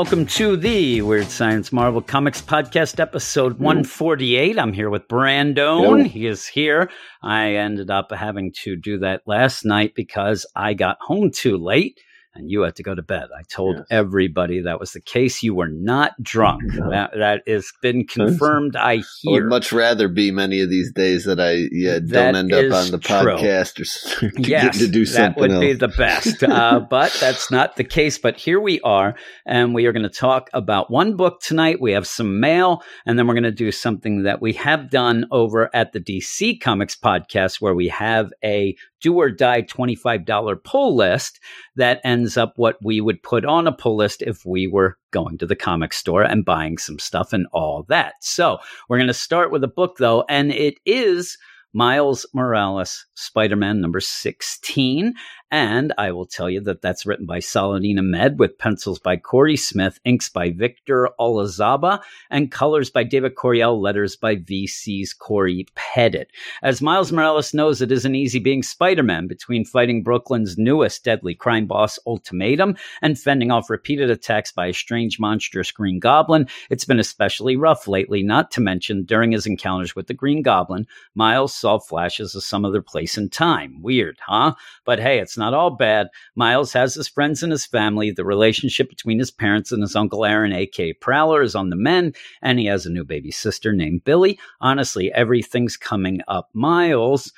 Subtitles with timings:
[0.00, 4.58] welcome to the Weird Science Marvel Comics Podcast, episode 148.
[4.58, 6.06] I'm here with Brandon.
[6.06, 6.90] He is here.
[7.22, 12.00] I ended up having to do that last night because I got home too late
[12.34, 13.28] and you had to go to bed.
[13.36, 13.86] I told Yes.
[13.90, 15.42] everybody that was the case.
[15.42, 16.62] You were not drunk.
[16.80, 16.90] No.
[16.90, 18.76] That, that is been confirmed.
[18.76, 19.30] I hear.
[19.30, 22.52] I would much rather be many of these days that I yeah That don't end
[22.52, 23.16] up on the true.
[23.16, 25.32] podcast or to yes, get to do something.
[25.34, 25.60] that would else.
[25.60, 26.42] be the best.
[26.42, 28.18] uh, but that's not the case.
[28.18, 29.14] But here we are,
[29.46, 31.80] and we are going to talk about one book tonight.
[31.80, 35.26] We have some mail, and then we're going to do something that we have done
[35.30, 40.94] over at the DC Comics podcast, where we have a do or die $25 pull
[40.94, 41.40] list
[41.76, 45.38] that ends up what we would put on a pull list if we were going
[45.38, 48.14] to the comic store and buying some stuff and all that.
[48.20, 51.36] So we're going to start with a book though, and it is
[51.72, 55.14] Miles Morales, Spider Man number 16.
[55.50, 59.56] And I will tell you that that's written by Saladin Ahmed with pencils by Corey
[59.56, 66.30] Smith, inks by Victor Olazaba, and colors by David Curiel, letters by VC's Corey Pettit.
[66.62, 71.34] As Miles Morales knows, it isn't easy being Spider Man between fighting Brooklyn's newest deadly
[71.34, 76.46] crime boss, Ultimatum, and fending off repeated attacks by a strange, monstrous Green Goblin.
[76.70, 80.86] It's been especially rough lately, not to mention during his encounters with the Green Goblin,
[81.14, 83.82] Miles saw flashes of some other place and time.
[83.82, 84.54] Weird, huh?
[84.84, 86.06] But hey, it's not all bad.
[86.36, 88.12] Miles has his friends and his family.
[88.12, 92.14] The relationship between his parents and his uncle Aaron, aka Prowler, is on the mend,
[92.42, 94.38] and he has a new baby sister named Billie.
[94.60, 96.50] Honestly, everything's coming up.
[96.52, 97.32] Miles.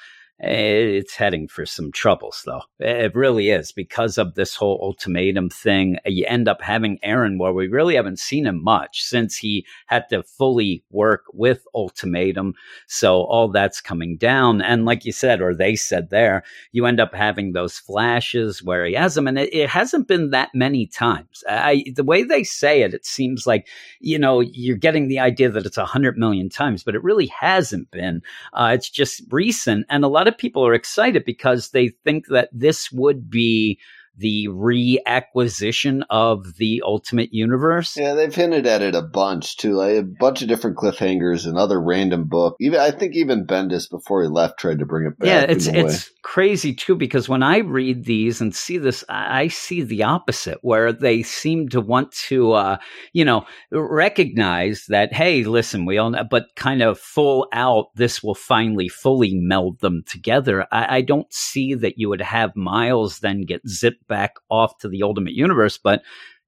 [0.45, 2.63] It's heading for some troubles, though.
[2.81, 5.99] It really is because of this whole ultimatum thing.
[6.05, 10.09] You end up having Aaron, where we really haven't seen him much since he had
[10.09, 12.55] to fully work with ultimatum.
[12.89, 14.63] So all that's coming down.
[14.63, 16.43] And like you said, or they said there,
[16.73, 19.29] you end up having those flashes where he has them.
[19.29, 21.45] And it, it hasn't been that many times.
[21.49, 23.69] I, the way they say it, it seems like,
[24.01, 27.29] you know, you're getting the idea that it's a hundred million times, but it really
[27.29, 28.23] hasn't been.
[28.53, 29.87] Uh, it's just recent.
[29.89, 33.79] And a lot of people are excited because they think that this would be
[34.17, 37.97] the reacquisition of the Ultimate Universe.
[37.97, 41.59] Yeah, they've hinted at it a bunch too, like a bunch of different cliffhangers and
[41.59, 42.57] other random book.
[42.61, 45.27] Even I think even Bendis before he left tried to bring it back.
[45.27, 45.81] Yeah, it's way.
[45.81, 50.05] it's crazy too because when I read these and see this, I I see the
[50.05, 52.77] opposite, where they seem to want to, uh,
[53.13, 58.23] you know, recognize that hey, listen, we all, know, but kind of full out, this
[58.23, 60.67] will finally fully meld them together.
[60.71, 64.89] I, I don't see that you would have Miles then get zipped back off to
[64.89, 66.03] the Ultimate Universe, but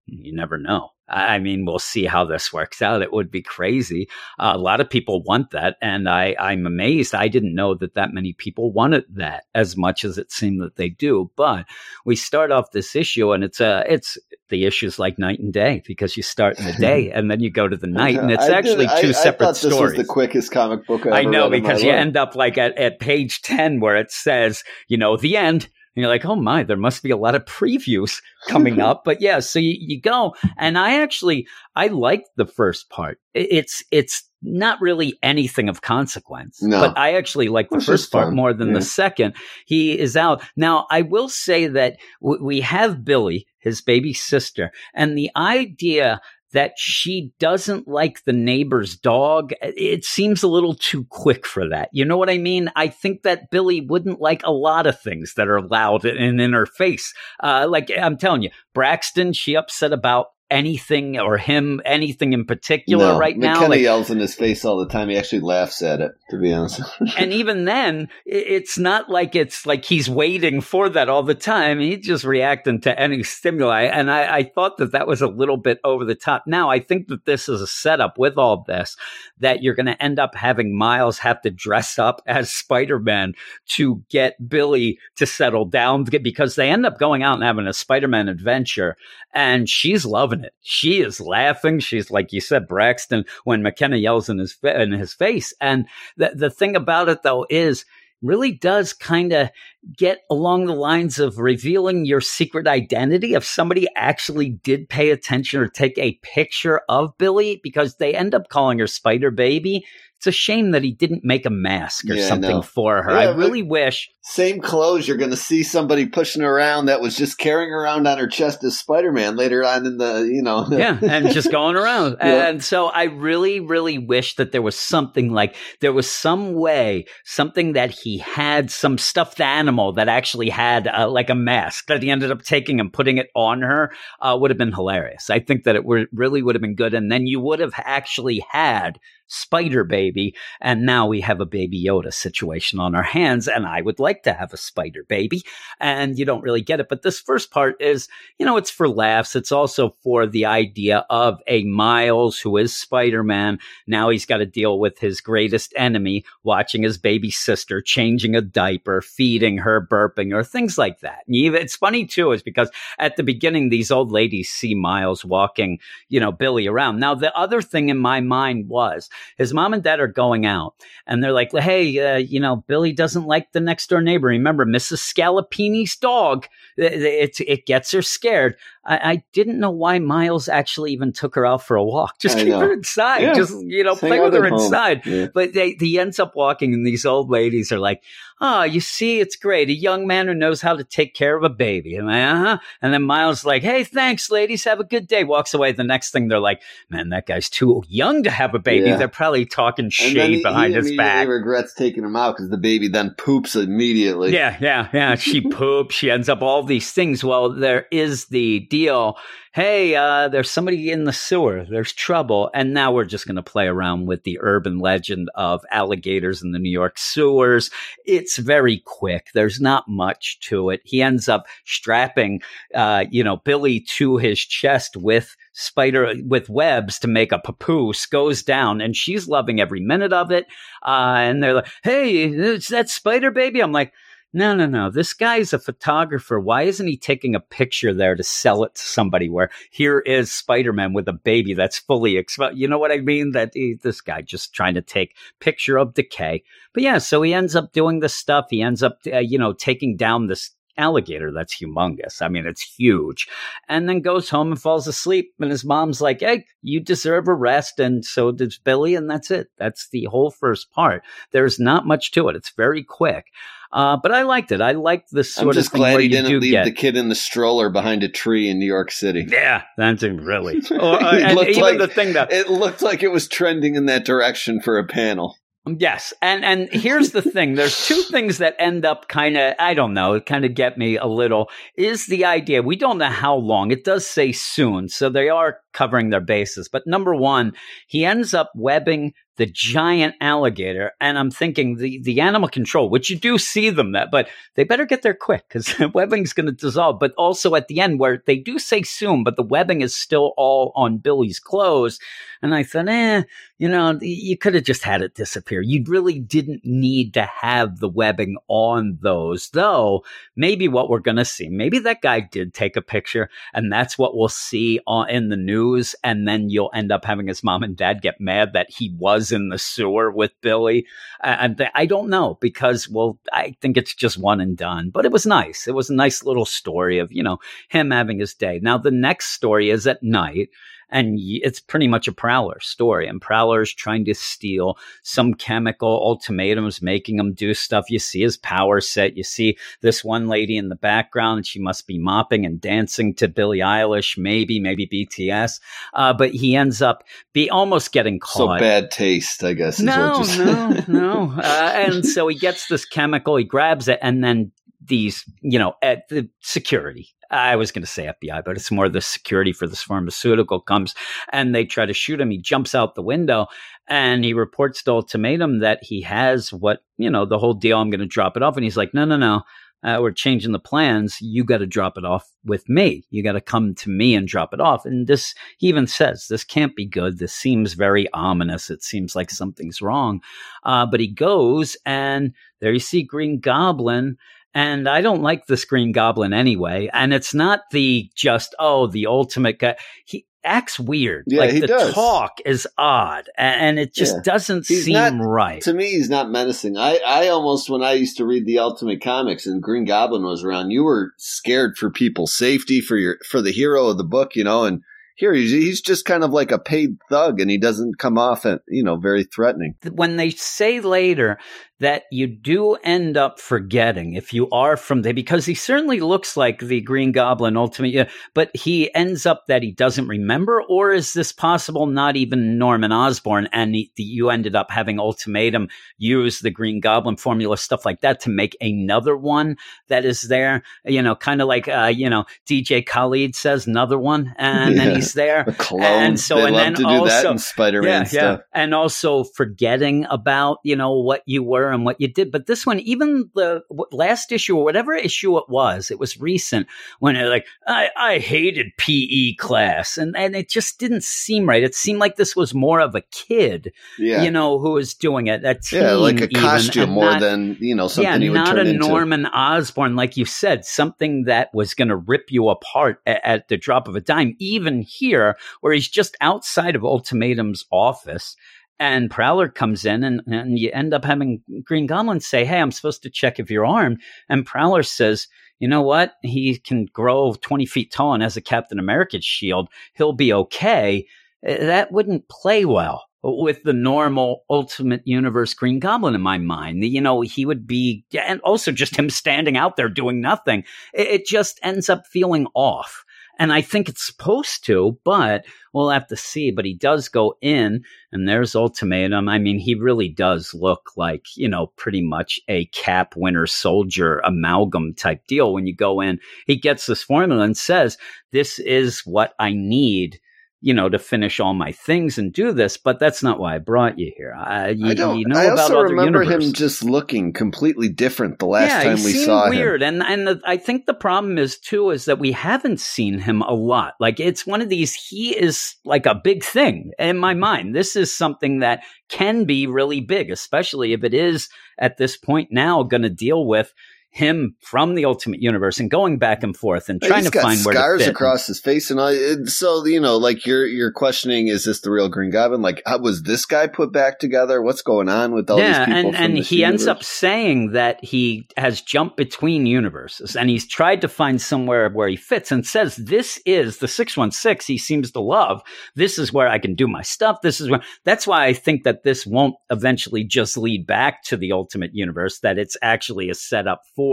[0.06, 0.90] you never know.
[1.08, 3.02] I I mean, we'll see how this works out.
[3.02, 4.08] It would be crazy.
[4.38, 7.14] Uh, a lot of people want that, and I, I'm amazed.
[7.14, 10.76] I didn't know that that many people wanted that as much as it seemed that
[10.76, 11.30] they do.
[11.36, 11.64] But
[12.04, 14.16] we start off this issue, and it's a, it's
[14.50, 17.50] the issues like night and day because you start in the day and then you
[17.50, 19.96] go to the night, and it's I actually I- two I separate thought this stories.
[19.96, 22.00] was the quickest comic book I, I ever know read in my because you life.
[22.00, 25.68] end up like at, at page 10 where it says, you know, the end.
[25.94, 29.02] And you're like, oh my, there must be a lot of previews coming up.
[29.04, 30.34] But yeah, so you, you go.
[30.56, 31.46] And I actually,
[31.76, 33.18] I like the first part.
[33.32, 36.62] It's, it's not really anything of consequence.
[36.62, 36.80] No.
[36.80, 38.74] But I actually like the first part more than yeah.
[38.74, 39.34] the second.
[39.66, 40.42] He is out.
[40.56, 46.20] Now, I will say that w- we have Billie, his baby sister, and the idea
[46.54, 49.52] that she doesn't like the neighbor's dog.
[49.60, 51.90] It seems a little too quick for that.
[51.92, 52.70] You know what I mean?
[52.76, 56.52] I think that Billie wouldn't like a lot of things that are loud and in
[56.52, 57.12] her face.
[57.42, 63.12] Uh, like I'm telling you, Braxton, she upset about anything or him, anything in particular
[63.12, 63.54] no, right now.
[63.54, 65.08] McKenna Like, yells in his face all the time.
[65.08, 66.12] He actually laughs at it.
[66.30, 66.80] To be honest,
[67.18, 71.80] and even then, it's not like it's like he's waiting for that all the time.
[71.80, 73.82] He's just reacting to any stimuli.
[73.82, 76.44] And I, I thought that that was a little bit over the top.
[76.46, 78.96] Now, I think that this is a setup with all this
[79.40, 83.34] that you're going to end up having Miles have to dress up as Spider Man
[83.70, 87.72] to get Billie to settle down because they end up going out and having a
[87.72, 88.96] Spider Man adventure.
[89.32, 90.54] And she's loving it.
[90.62, 91.78] She is laughing.
[91.80, 95.52] She's like you said, Braxton, when McKenna yells in his, in his face.
[95.60, 95.86] And
[96.16, 97.84] the, the thing about it though is
[98.22, 99.50] really does kind of
[99.96, 105.60] get along the lines of revealing your secret identity if somebody actually did pay attention
[105.60, 109.84] or take a picture of Billie because they end up calling her Spider Baby.
[110.18, 112.62] It's a shame that he didn't make a mask or Yeah, something know.
[112.62, 113.10] for her.
[113.10, 114.08] Yeah, I really wish.
[114.22, 118.16] Same clothes, you're going to see somebody pushing around that was just carrying around on
[118.16, 120.66] her chest as Spider Man later on in the, you know.
[120.70, 122.16] yeah, and just going around.
[122.24, 122.48] Yeah.
[122.48, 127.04] And so I really, really wish that there was something like there was some way,
[127.26, 132.02] something that he had, some stuffed animal that actually had uh, like a mask that
[132.02, 135.30] he ended up taking and putting it on her uh, would have been hilarious.
[135.30, 136.94] I think that it would, really would have been good.
[136.94, 140.34] And then you would have actually had Spider Baby.
[140.60, 143.48] And now we have a Baby Yoda situation on our hands.
[143.48, 145.42] And I would like to have a Spider Baby.
[145.80, 146.88] And you don't really get it.
[146.88, 149.36] But this first part is, you know, it's for laughs.
[149.36, 153.58] It's also for the idea of a Miles who is Spider Man.
[153.86, 158.40] Now he's got to deal with his greatest enemy, watching his baby sister changing a
[158.40, 161.22] diaper, feeding her, burping her, things like that.
[161.26, 165.78] And it's funny too, is because at the beginning, these old ladies see Miles walking,
[166.08, 167.00] you know, Billie around.
[167.00, 170.74] Now, the other thing in my mind was his mom and dad are going out
[171.06, 174.28] and they're like, hey, uh, you know, Billie doesn't like the next door neighbor.
[174.28, 174.98] Remember, Mrs.
[174.98, 176.46] Scalapini's dog.
[176.76, 178.56] It, it, it gets her scared.
[178.86, 182.18] I, I didn't know why Miles actually even took her out for a walk.
[182.20, 182.60] Just I keep know.
[182.60, 183.22] her inside.
[183.22, 183.34] Yeah.
[183.34, 184.60] Just, you know, play with her home.
[184.60, 185.06] inside.
[185.06, 185.28] Yeah.
[185.32, 188.02] But they, he ends up walking, and these old ladies are like,
[188.40, 189.68] "Oh, you see, it's great.
[189.68, 192.58] A young man who knows how to take care of a baby." And I, uh-huh.
[192.82, 194.64] And then Miles like, "Hey, thanks, ladies.
[194.64, 195.72] Have a good day." Walks away.
[195.72, 198.96] The next thing they're like, "Man, that guy's too young to have a baby." Yeah.
[198.96, 201.26] They're probably talking shade he, behind he his back.
[201.28, 204.32] regrets taking him out because the baby then poops immediately.
[204.32, 205.14] Yeah, yeah, yeah.
[205.14, 205.94] She poops.
[205.94, 207.24] She ends up all these things.
[207.24, 209.16] Well, there is the deal.
[209.52, 211.64] Hey, uh, there's somebody in the sewer.
[211.64, 212.50] There's trouble.
[212.52, 216.50] And now we're just going to play around with the urban legend of alligators in
[216.50, 217.70] the New York sewers.
[218.04, 219.28] It's very quick.
[219.32, 220.80] There's not much to it.
[220.82, 222.42] He ends up strapping,
[222.74, 228.06] uh, you know, Billie to his chest with spider with webs to make a papoose
[228.06, 230.46] goes down and she's loving every minute of it
[230.84, 233.92] uh, and they're like hey it's that spider baby i'm like
[234.34, 234.90] no, no, no.
[234.90, 236.40] This guy's a photographer.
[236.40, 240.32] Why isn't he taking a picture there to sell it to somebody where here is
[240.32, 242.58] Spider-Man with a baby that's fully exposed?
[242.58, 243.30] You know what I mean?
[243.30, 246.42] That he, this guy just trying to take picture of decay.
[246.72, 248.46] But yeah, so he ends up doing this stuff.
[248.50, 252.20] He ends up, uh, you know, taking down this alligator that's humongous.
[252.20, 253.28] I mean, it's huge.
[253.68, 255.32] And then goes home and falls asleep.
[255.38, 257.78] And his mom's like, hey, you deserve a rest.
[257.78, 258.96] And so does Billie.
[258.96, 259.48] And that's it.
[259.56, 261.04] That's the whole first part.
[261.30, 262.36] There's not much to it.
[262.36, 263.26] It's very quick.
[263.74, 264.60] Uh, but I liked it.
[264.60, 266.64] I liked the this I'm just of glad he didn't leave get.
[266.64, 269.26] the kid in the stroller behind a tree in New York City.
[269.28, 270.62] yeah, that's really.
[270.70, 273.26] Or, uh, It and looked even like- the thing that It looked like it was
[273.28, 275.36] trending in that direction for a panel.
[275.78, 279.72] Yes, and and here's the thing: there's two things that end up kind of I
[279.72, 281.48] don't know, kind of get me a little.
[281.78, 283.70] Is the idea we don't know how long?
[283.70, 286.68] It does say soon, so they are covering their bases.
[286.70, 287.54] But number one,
[287.88, 293.10] he ends up webbing the giant alligator, and I'm thinking the the animal control, which
[293.10, 296.46] you do see them that, but they better get there quick because the webbing's going
[296.46, 297.00] to dissolve.
[297.00, 300.32] But also at the end, where they do say soon, but the webbing is still
[300.36, 301.98] all on Billie's clothes,
[302.42, 303.22] and I thought, eh,
[303.58, 305.62] you know, you could have just had it disappear.
[305.62, 310.04] You really didn't need to have the webbing on those, though.
[310.36, 313.96] Maybe what we're going to see, maybe that guy did take a picture, and that's
[313.96, 315.96] what we'll see on, in the news.
[316.04, 319.23] And then you'll end up having his mom and dad get mad that he was
[319.32, 320.86] in the sewer with Billie.
[321.22, 325.12] And I don't know because, well, I think it's just one and done, but it
[325.12, 325.66] was nice.
[325.66, 327.38] It was a nice little story of, you know,
[327.68, 328.60] him having his day.
[328.62, 330.50] Now, the next story is at night
[330.90, 333.06] and it's pretty much a Prowler story.
[333.06, 337.90] And Prowler's trying to steal some chemical ultimatums, making him do stuff.
[337.90, 339.16] You see his power set.
[339.16, 341.46] You see this one lady in the background.
[341.46, 345.60] She must be mopping and dancing to Billie Eilish, maybe, maybe BTS.
[345.92, 348.58] Uh, but he ends up be almost getting caught.
[348.58, 349.78] So bad taste, I guess.
[349.78, 351.34] Is No, no, no.
[351.36, 354.52] Uh, and so he gets this chemical, he grabs it, and then
[354.86, 357.08] these, you know, at the security.
[357.30, 360.94] I was going to say FBI, but it's more the security for this pharmaceutical comes
[361.32, 362.30] and they try to shoot him.
[362.30, 363.46] He jumps out the window
[363.88, 367.78] and he reports to Ultimatum that he has what, you know, the whole deal.
[367.78, 368.56] I'm going to drop it off.
[368.56, 369.42] And he's like, no, no, no.
[369.84, 371.20] Uh, we're changing the plans.
[371.20, 373.04] You got to drop it off with me.
[373.10, 374.86] You got to come to me and drop it off.
[374.86, 377.18] And this, he even says, this can't be good.
[377.18, 378.70] This seems very ominous.
[378.70, 380.22] It seems like something's wrong.
[380.62, 384.16] Uh, but he goes, and there you see Green Goblin.
[384.54, 386.88] And I don't like the Green Goblin anyway.
[386.92, 389.76] And it's not the just, oh, the ultimate guy.
[390.06, 391.24] He, acts weird.
[391.26, 391.94] Yeah, like he the does.
[391.94, 394.20] talk is odd, and it just Yeah.
[394.24, 395.62] doesn't He's seem not- right.
[395.62, 396.76] To me, he's not menacing.
[396.76, 400.44] I, I almost, when I used to read the Ultimate Comics and Green Goblin was
[400.44, 404.36] around, you were scared for people's safety, for your for the hero of the book,
[404.36, 404.64] you know.
[404.64, 404.82] And
[405.14, 408.44] here he's, he's just kind of like a paid thug, and he doesn't come off,
[408.44, 409.74] at, you know, very threatening.
[409.92, 411.38] when they say later
[411.80, 416.36] that you do end up forgetting if you are from there, because he certainly looks
[416.36, 420.92] like the Green Goblin Ultimate, yeah, but he ends up that he doesn't remember, or
[420.92, 425.68] is this possible not even Norman Osborn and he, you ended up having Ultimatum
[425.98, 429.56] use the Green Goblin formula, stuff like that, to make another one
[429.88, 433.98] that is there, you know, kind of like, uh, you know, DJ Khaled says another
[433.98, 434.94] one, and then Yeah.
[435.04, 435.44] He's there.
[435.58, 435.82] Clone.
[435.82, 438.40] And so- they and love then to do that also- in Spider-Man stuff.
[438.52, 442.30] And also forgetting about, you know, what you were and what you did.
[442.32, 446.66] But this one, even the last issue or whatever issue it was, it was recent
[446.98, 449.98] when it like, I, I hated PE class.
[449.98, 451.62] And, and it just didn't seem right.
[451.62, 455.26] It seemed like this was more of a kid, Yeah, you know, who was doing
[455.28, 455.44] it.
[455.44, 458.56] A teen yeah, like a costume and more not- than you know something yeah, not
[458.58, 458.86] a into.
[458.86, 463.48] Norman Osborn, like you said, something that was going to rip you apart at, at
[463.48, 464.36] the drop of a dime.
[464.38, 468.36] Even here, where he's just outside of Ultimatum's office,
[468.78, 472.72] and Prowler comes in, and, and you end up having Green Goblin say, "Hey, I'm
[472.72, 475.28] supposed to check if you're armed," and Prowler says.
[475.60, 476.14] You know what?
[476.20, 479.68] He can grow 20 feet tall and has a Captain America shield.
[479.94, 481.06] He'll be okay.
[481.48, 486.84] Uh, That wouldn't play well with the normal Ultimate Universe Green Goblin in my mind.
[486.84, 490.64] You know, he would be, and also just him standing out there doing nothing.
[490.92, 493.04] It, it just ends up feeling off.
[493.38, 496.50] And I think it's supposed to, but we'll have to see.
[496.50, 499.28] But he does go in, and there's Ultimatum.
[499.28, 504.20] I mean, he really does look like, you know, pretty much a Cap Winter Soldier
[504.24, 505.52] amalgam type deal.
[505.52, 507.98] When you go in, he gets this formula and says,
[508.30, 510.20] This is what I need
[510.64, 513.58] you know, to finish all my things and do this, but that's not why I
[513.58, 514.34] brought you here.
[514.34, 515.18] I, you, I don't.
[515.18, 516.48] you know I also remember universes.
[516.48, 519.50] him just looking completely different the last yeah, time we saw him.
[519.50, 523.18] weird, and and the, I think the problem is too is that we haven't seen
[523.18, 523.92] him a lot.
[524.00, 524.94] Like it's one of these.
[524.94, 527.76] He is like a big thing in my mind.
[527.76, 532.48] This is something that can be really big, especially if it is at this point
[532.50, 533.74] now going to deal with
[534.14, 537.58] him from the Ultimate Universe and going back and forth and trying He's to find
[537.64, 538.10] where to scars fit.
[538.10, 539.12] across his face and all.
[539.46, 542.62] So you know, like you're you're questioning, is this the real Green Goblin?
[542.62, 544.62] Like, how was this guy put back together?
[544.62, 546.14] What's going on with all yeah, these people?
[546.14, 551.00] and, and he ends up saying that he has jumped between universes and he's tried
[551.00, 555.20] to find somewhere where he fits and says this is the 616 he seems to
[555.20, 555.60] love.
[555.96, 557.38] This is where I can do my stuff.
[557.42, 561.36] This is where that's why I think that this won't eventually just lead back to
[561.36, 564.03] the ultimate universe, that it's actually a setup for,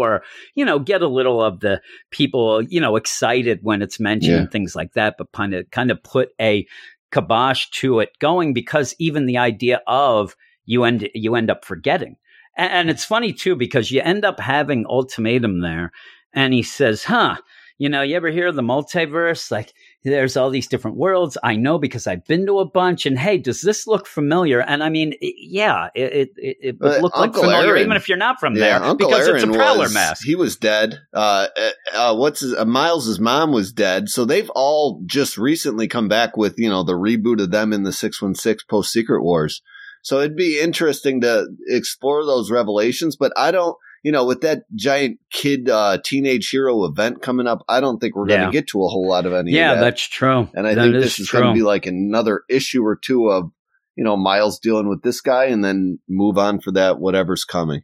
[0.56, 1.82] you know, get a little of the
[2.12, 4.40] people, you know, excited when it's mentioned Yeah.
[4.42, 6.66] and things like that, but kind of kind of put a
[7.12, 12.16] kibosh to it going because even the idea of you end you end up forgetting.
[12.58, 15.92] And, and it's funny too because you end up having ultimatum there,
[16.34, 17.38] and he says, "Huh."
[17.78, 19.50] You know, you ever hear of the multiverse?
[19.50, 21.38] Like, there's all these different worlds.
[21.44, 23.06] I know because I've been to a bunch.
[23.06, 24.60] And hey, does this look familiar?
[24.60, 27.70] And I mean, it, yeah, it it, it, it would But look like Uncle familiar,
[27.70, 29.94] Aaron- even if you're not from Yeah, there, Uncle because Aaron it's a prowler was,
[29.94, 30.26] mask.
[30.26, 31.00] He was dead.
[31.14, 34.10] Uh, uh, uh, what's his, uh, Miles's mom was dead.
[34.10, 37.84] So they've all just recently come back with you know the reboot of them in
[37.84, 39.62] the six one six post Secret Wars.
[40.04, 43.16] So it'd be interesting to explore those revelations.
[43.16, 47.64] But I don't, you know, with that giant kid uh, teenage hero event coming up,
[47.70, 49.52] I don't think we're going to get to a whole lot of any.
[49.52, 49.84] yeah, of that.
[49.86, 50.50] that's true.
[50.54, 53.28] and I That think is this is going to be like another issue or two
[53.30, 53.52] of.
[53.98, 57.82] You know, Miles dealing with this guy, and then move on for that whatever's coming.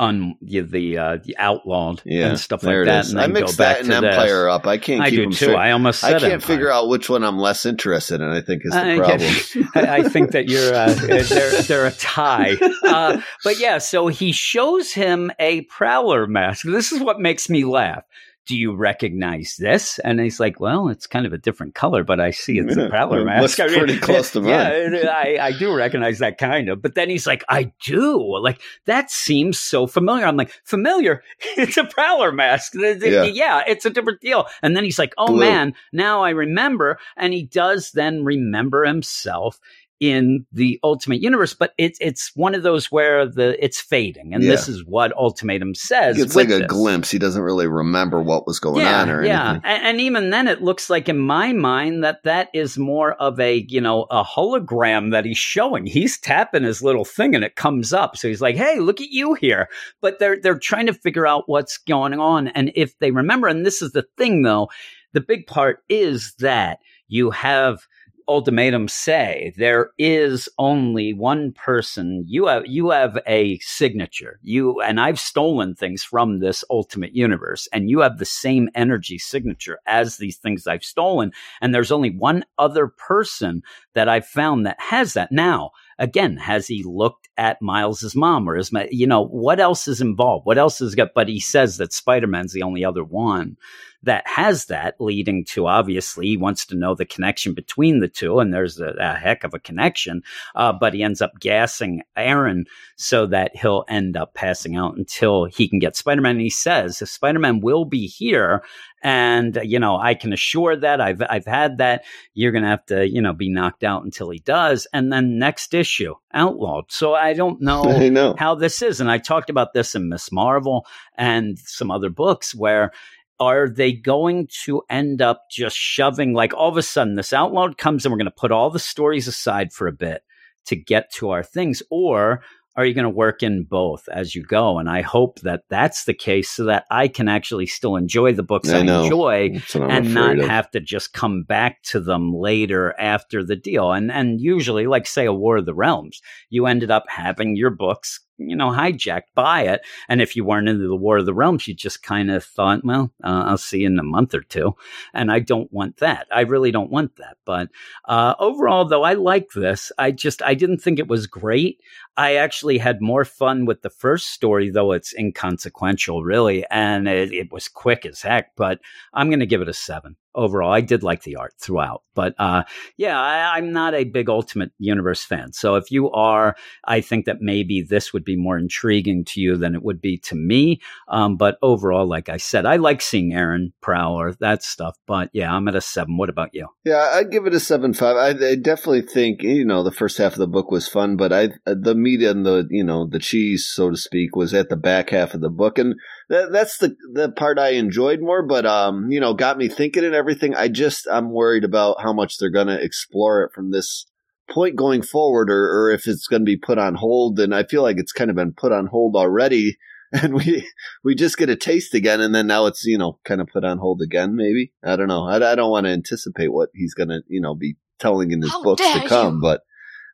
[0.00, 3.10] On the the, uh, the outlawed Yeah, and stuff like that.
[3.10, 4.14] and I back that and this.
[4.14, 4.66] Empire up.
[4.66, 5.32] I can't I do too.
[5.32, 5.56] straight.
[5.56, 6.40] I almost I can't Empire.
[6.40, 8.28] figure out which one I'm less interested in.
[8.28, 9.34] I think is the I problem.
[9.74, 13.78] I I think that you're uh, they're they're a tie, uh, but yeah.
[13.78, 16.64] So he shows him a prowler mask.
[16.64, 18.04] This is what makes me laugh.
[18.46, 19.98] Do you recognize this?
[20.00, 22.84] And he's like, "Well, it's kind of a different color, but I see it's Yeah,
[22.84, 24.50] a prowler mask." looks I mean, pretty close to mine.
[24.50, 26.82] Yeah, I, I do recognize that kind of.
[26.82, 30.24] But then he's like, "I do." Like that seems so familiar.
[30.26, 31.22] I'm like, "Familiar?
[31.56, 33.24] It's a prowler mask." Yeah.
[33.24, 34.46] yeah, it's a different deal.
[34.62, 35.40] And then he's like, "Oh Blue.
[35.40, 39.60] man, now I remember." And he does then remember himself
[40.00, 44.42] in the Ultimate Universe, but it's it's one of those where the it's fading, and
[44.42, 44.50] Yeah.
[44.50, 46.18] this is what Ultimatum says.
[46.18, 46.66] It's like a this.
[46.66, 47.10] glimpse.
[47.10, 49.50] He doesn't really remember what was going yeah, on or yeah.
[49.50, 49.62] anything.
[49.64, 53.38] And, and even then, it looks like in my mind that that is more of
[53.38, 55.84] a you know a hologram that he's showing.
[55.84, 58.16] He's tapping his little thing, and it comes up.
[58.16, 59.68] So he's like, "Hey, look at you here."
[60.00, 63.48] But they're they're trying to figure out what's going on, and if they remember.
[63.48, 64.70] And this is the thing, though.
[65.12, 66.78] The big part is that
[67.08, 67.86] you have
[68.30, 72.24] ultimatum say there is only one person.
[72.28, 74.38] You have you have a signature.
[74.42, 79.18] You and I've stolen things from this ultimate universe and you have the same energy
[79.18, 83.62] signature as these things I've stolen and there's only one other person
[83.94, 85.32] that I've found that has that.
[85.32, 89.88] Now again has he looked at Miles's mom or is my you know what else
[89.88, 90.46] is involved?
[90.46, 93.56] What else is got but he says that Spider-Man's the only other one
[94.02, 98.38] that has that, leading to obviously he wants to know the connection between the two,
[98.38, 100.22] and there's a, a heck of a connection.
[100.54, 102.64] Uh, but he ends up gassing Aaron
[102.96, 106.32] so that he'll end up passing out until he can get Spider Man.
[106.32, 108.62] And he says, if Spider Man will be here,
[109.02, 112.04] and you know I can assure that I've I've had that.
[112.34, 115.74] You're gonna have to you know be knocked out until he does, and then next
[115.74, 116.92] issue outlawed.
[116.92, 118.34] So I don't know, I know.
[118.38, 122.54] how this is, and I talked about this in Miss Marvel and some other books
[122.54, 122.92] where
[123.40, 127.78] are they going to end up just shoving like all of a sudden this outlawed
[127.78, 130.22] comes and we're going to put all the stories aside for a bit
[130.66, 131.82] to get to our things?
[131.90, 132.42] Or
[132.76, 134.78] are you going to work in both as you go?
[134.78, 138.42] And i hope that that's the case so that i can actually still enjoy the
[138.42, 140.46] books i, I enjoy That's what I'm and not of.
[140.46, 143.90] have to just come back to them later after the deal.
[143.92, 147.70] And and usually like say a war of the realms you ended up having your
[147.70, 149.82] books you know hijacked by it.
[150.08, 152.84] And if you weren't into the war of the realms you just kind of thought
[152.84, 154.74] well uh, i'll see you in a month or two.
[155.14, 156.26] And i don't want that.
[156.32, 157.36] I really don't want that.
[157.44, 157.68] But
[158.06, 159.92] uh, overall though i like this.
[159.98, 161.80] I just i didn't think it was great.
[162.16, 167.32] I actually had more fun with the first story though it's inconsequential really and it,
[167.32, 168.80] it was quick as heck but
[169.14, 172.34] i'm going to give it a seven overall i did like the art throughout but
[172.38, 172.62] uh,
[172.96, 177.26] yeah I, i'm not a big ultimate universe fan so if you are i think
[177.26, 180.80] that maybe this would be more intriguing to you than it would be to me
[181.08, 185.52] um, but overall like i said i like seeing aaron prowler that stuff but yeah
[185.52, 188.16] i'm at a seven what about you Yeah, I'd give it a seven five.
[188.16, 191.32] I, I definitely think you know the first half of the book was fun, but
[191.32, 194.76] I the meat and the you know the cheese, so to speak, was at the
[194.76, 195.94] back half of the book, and
[196.28, 198.42] that, that's the the part I enjoyed more.
[198.42, 200.54] But um, you know, got me thinking and everything.
[200.54, 204.06] I just I'm worried about how much they're gonna explore it from this
[204.50, 207.38] point going forward, or, or if it's going to be put on hold.
[207.38, 209.78] And I feel like it's kind of been put on hold already.
[210.12, 210.68] And we
[211.04, 213.64] we just get a taste again, and then now it's you know kind of put
[213.64, 214.34] on hold again.
[214.34, 215.22] Maybe I don't know.
[215.24, 218.50] I, I don't want to anticipate what he's gonna you know be telling in his
[218.50, 219.40] How books to come, you.
[219.40, 219.60] but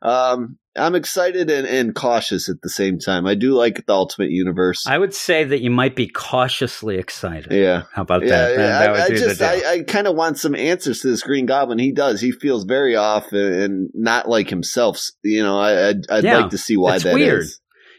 [0.03, 3.27] um, I'm excited and, and cautious at the same time.
[3.27, 4.87] I do like the Ultimate Universe.
[4.87, 7.83] i would say that you might be cautiously excited yeah.
[7.93, 9.43] how about Yeah, that yeah, that, I, I just.
[9.43, 11.79] I, I kind of want some answers to this Green Goblin.
[11.79, 12.21] He does.
[12.21, 15.01] He feels very off and, and not like himself.
[15.25, 17.15] You know, I, I'd, I'd Yeah, like to see why that is.
[17.15, 17.47] weird.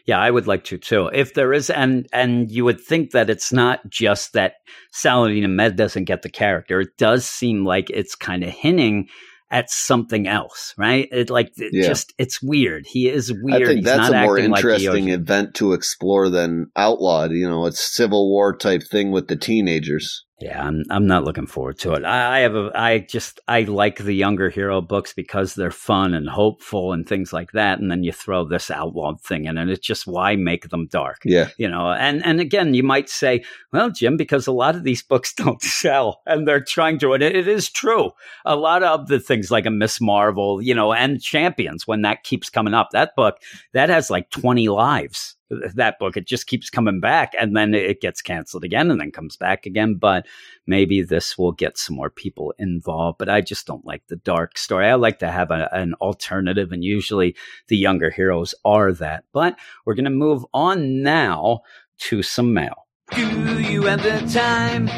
[0.06, 1.10] Yeah, I would like to too.
[1.12, 4.54] If there is, and and you would think that it's not just that
[4.90, 6.80] Saladin Ahmed doesn't get the character.
[6.80, 9.08] It does seem like it's kind of hinting
[9.50, 11.08] at something else, right?
[11.10, 11.88] It like it Yeah.
[11.88, 12.86] just it's weird.
[12.86, 13.62] He is weird.
[13.62, 17.32] I think He's that's not a more acting like interesting event to explore than Outlawed.
[17.32, 20.24] You know, it's Civil War type thing with the teenagers.
[20.40, 22.04] Yeah, I'm I'm not looking forward to it.
[22.04, 26.14] I, I have a I just I like the younger hero books because they're fun
[26.14, 27.80] and hopeful and things like that.
[27.80, 31.22] And then you throw this outlawed thing in, and it's just why make them dark?
[31.24, 31.48] Yeah.
[31.58, 35.02] you know and and again you might say well jim because a lot of these
[35.02, 38.10] books don't sell and they're trying to and it, it is true
[38.44, 42.22] a lot of the things like a miss marvel you know and champions when that
[42.22, 43.38] keeps coming up that book
[43.72, 48.00] that has like 20 lives that book it just keeps coming back and then it
[48.00, 50.26] gets canceled again and then comes back again but
[50.66, 54.58] maybe this will get some more people involved but i just don't like the dark
[54.58, 57.34] story i like to have a, an alternative and usually
[57.68, 61.60] the younger heroes are that but we're going to move on now
[61.98, 62.86] to some mail.
[63.14, 64.88] Do you have the time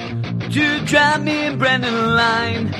[0.51, 2.75] to drop me and Brandon a line?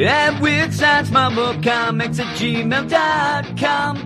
[0.00, 3.96] At Weird Science Marvel Comics at gmail.com.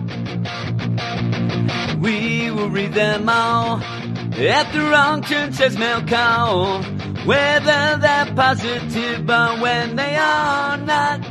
[2.03, 3.81] We will read them all.
[3.81, 5.77] At the wrong turn says
[6.09, 6.83] call.
[7.23, 11.21] Whether they're positive or when they are not.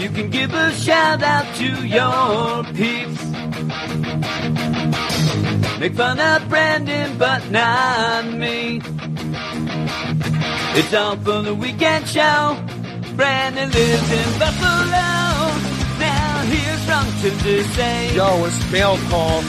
[0.00, 3.22] You can give a shout out to your peeps.
[5.78, 8.80] Make fun of Brandon, but not me.
[10.74, 12.56] It's all for the weekend show.
[13.14, 15.21] Brandon lives in Buffalo.
[16.92, 18.14] Now here's wrong to say.
[18.14, 19.42] Yo, it's mail call.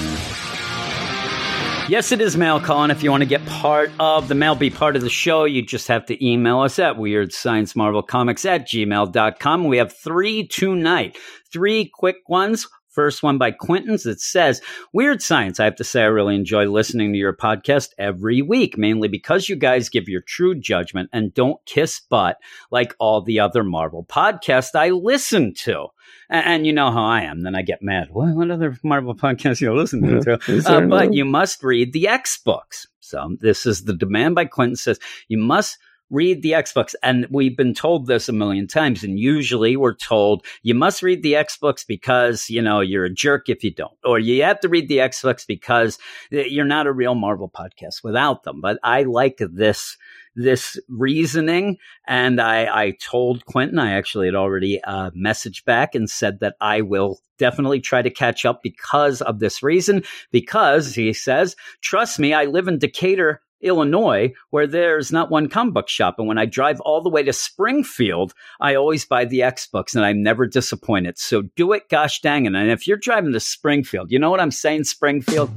[1.89, 2.89] Yes, it is mail calling.
[2.89, 5.61] If you want to get part of the mail, be part of the show, you
[5.61, 9.65] just have to email us at weird science marvel comics at gmail.com.
[9.65, 11.17] We have three tonight,
[11.51, 14.61] three quick ones First one by Quentin's that says,
[14.93, 15.59] Weird Science.
[15.59, 19.49] I have to say, I really enjoy listening to your podcast every week, mainly because
[19.49, 22.37] you guys give your true judgment and don't kiss butt
[22.69, 25.87] like all the other Marvel podcasts I listen to.
[26.29, 27.41] And, and you know how I am.
[27.41, 28.09] Then I get mad.
[28.11, 30.39] What, what other Marvel podcast you listen to?
[30.63, 32.87] Uh, but you must read the X books.
[32.99, 35.77] So this is the demand by Quentin says you must
[36.13, 36.95] read the X books.
[37.01, 39.03] And we've been told this a million times.
[39.03, 43.13] And usually we're told you must read the X books because, you know, you're a
[43.13, 45.97] jerk if you don't, or you have to read the X books because
[46.29, 48.61] you're not a real Marvel podcast without them.
[48.61, 49.97] But I like this
[50.35, 51.77] this reasoning.
[52.07, 56.55] And I, I told Quentin, I actually had already uh, messaged back and said that
[56.61, 60.03] I will definitely try to catch up because of this reason.
[60.31, 63.41] Because he says, trust me, I live in Decatur.
[63.63, 66.15] Illinois, where there's not one comic book shop.
[66.17, 69.95] And when I drive all the way to Springfield, I always buy the X books
[69.95, 71.17] and I'm never disappointed.
[71.17, 72.55] So do it, gosh dang it.
[72.55, 75.49] And if you're driving to Springfield, you know what I'm saying, Springfield?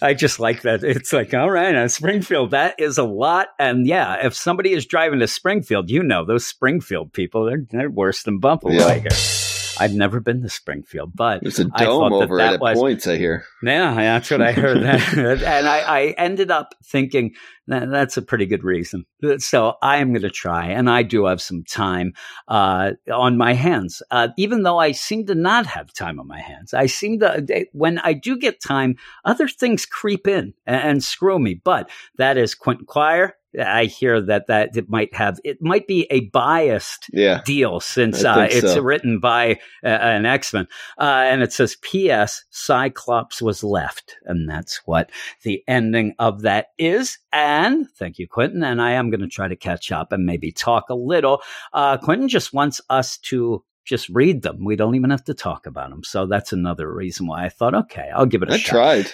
[0.00, 0.84] I just like that.
[0.84, 3.48] It's like, all right, uh, Springfield, that is a lot.
[3.58, 7.90] And yeah, if somebody is driving to Springfield, you know, those Springfield people, they're, they're
[7.90, 8.74] worse than Buffalo.
[8.74, 9.57] Yeah.
[9.80, 12.54] I've never been to Springfield, but There's a I dome thought that over that it
[12.54, 13.44] at was- points, I hear.
[13.62, 14.76] yeah, that's what I heard.
[14.82, 17.34] and I, I ended up thinking
[17.66, 19.04] that that's a pretty good reason.
[19.38, 22.14] So I am going to try, and I do have some time
[22.48, 24.02] uh, on my hands.
[24.10, 27.66] Uh, even though I seem to not have time on my hands, I seem to
[27.72, 31.60] when I do get time, other things creep in and, and screw me.
[31.62, 33.34] But that is Quentin Quire.
[33.58, 37.40] I hear that that it might have it might be a biased Yeah.
[37.44, 38.82] deal since uh, it's so.
[38.82, 39.52] written by
[39.84, 40.66] uh, an X Men.
[40.98, 42.44] Uh, and it says, P.S.
[42.50, 44.16] Cyclops was left.
[44.24, 45.10] And that's what
[45.44, 47.18] the ending of that is.
[47.32, 48.62] And thank you, Quentin.
[48.62, 51.42] And I am going to try to catch up and maybe talk a little.
[51.72, 54.64] Uh, Quentin just wants us to just read them.
[54.64, 56.04] We don't even have to talk about them.
[56.04, 58.70] So that's another reason why I thought, okay, I'll give it a I shot.
[58.70, 59.12] tried.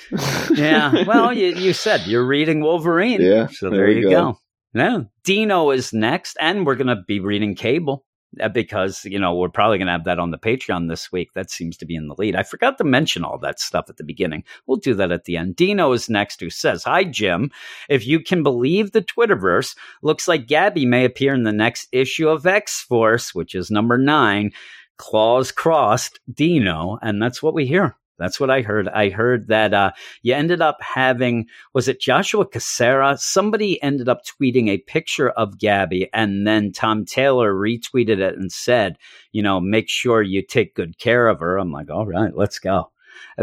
[0.59, 1.05] Yeah.
[1.07, 3.21] Well, you, you said you're reading Wolverine.
[3.21, 4.11] Yeah, So there there, you go.
[4.11, 4.39] go.
[4.75, 4.99] Yeah.
[5.25, 8.05] Dino is next, and we're going to be reading Cable
[8.41, 11.33] Uh, because, you know, we're probably going to have that on the Patreon this week.
[11.35, 12.37] That seems to be in the lead.
[12.37, 14.45] I forgot to mention all that stuff at the beginning.
[14.67, 15.57] We'll do that at the end.
[15.57, 17.51] Dino is next, who says, Hi, Jim.
[17.89, 22.29] If you can believe the Twitterverse, looks like Gabby may appear in the next issue
[22.29, 24.53] of X Force, which is number nine.
[24.97, 27.97] Claws crossed, Dino, and that's what we hear.
[28.19, 28.89] That's what I heard.
[28.89, 29.91] I heard that uh,
[30.23, 33.19] you ended up having, was it Joshua Cassara?
[33.19, 38.53] Somebody ended up tweeting a picture of Gabby, and then Tom Taylor retweeted it and
[38.53, 38.97] said,
[39.33, 41.59] you know, make sure you take good care of her.
[41.59, 42.91] I'm like, all right, let's go.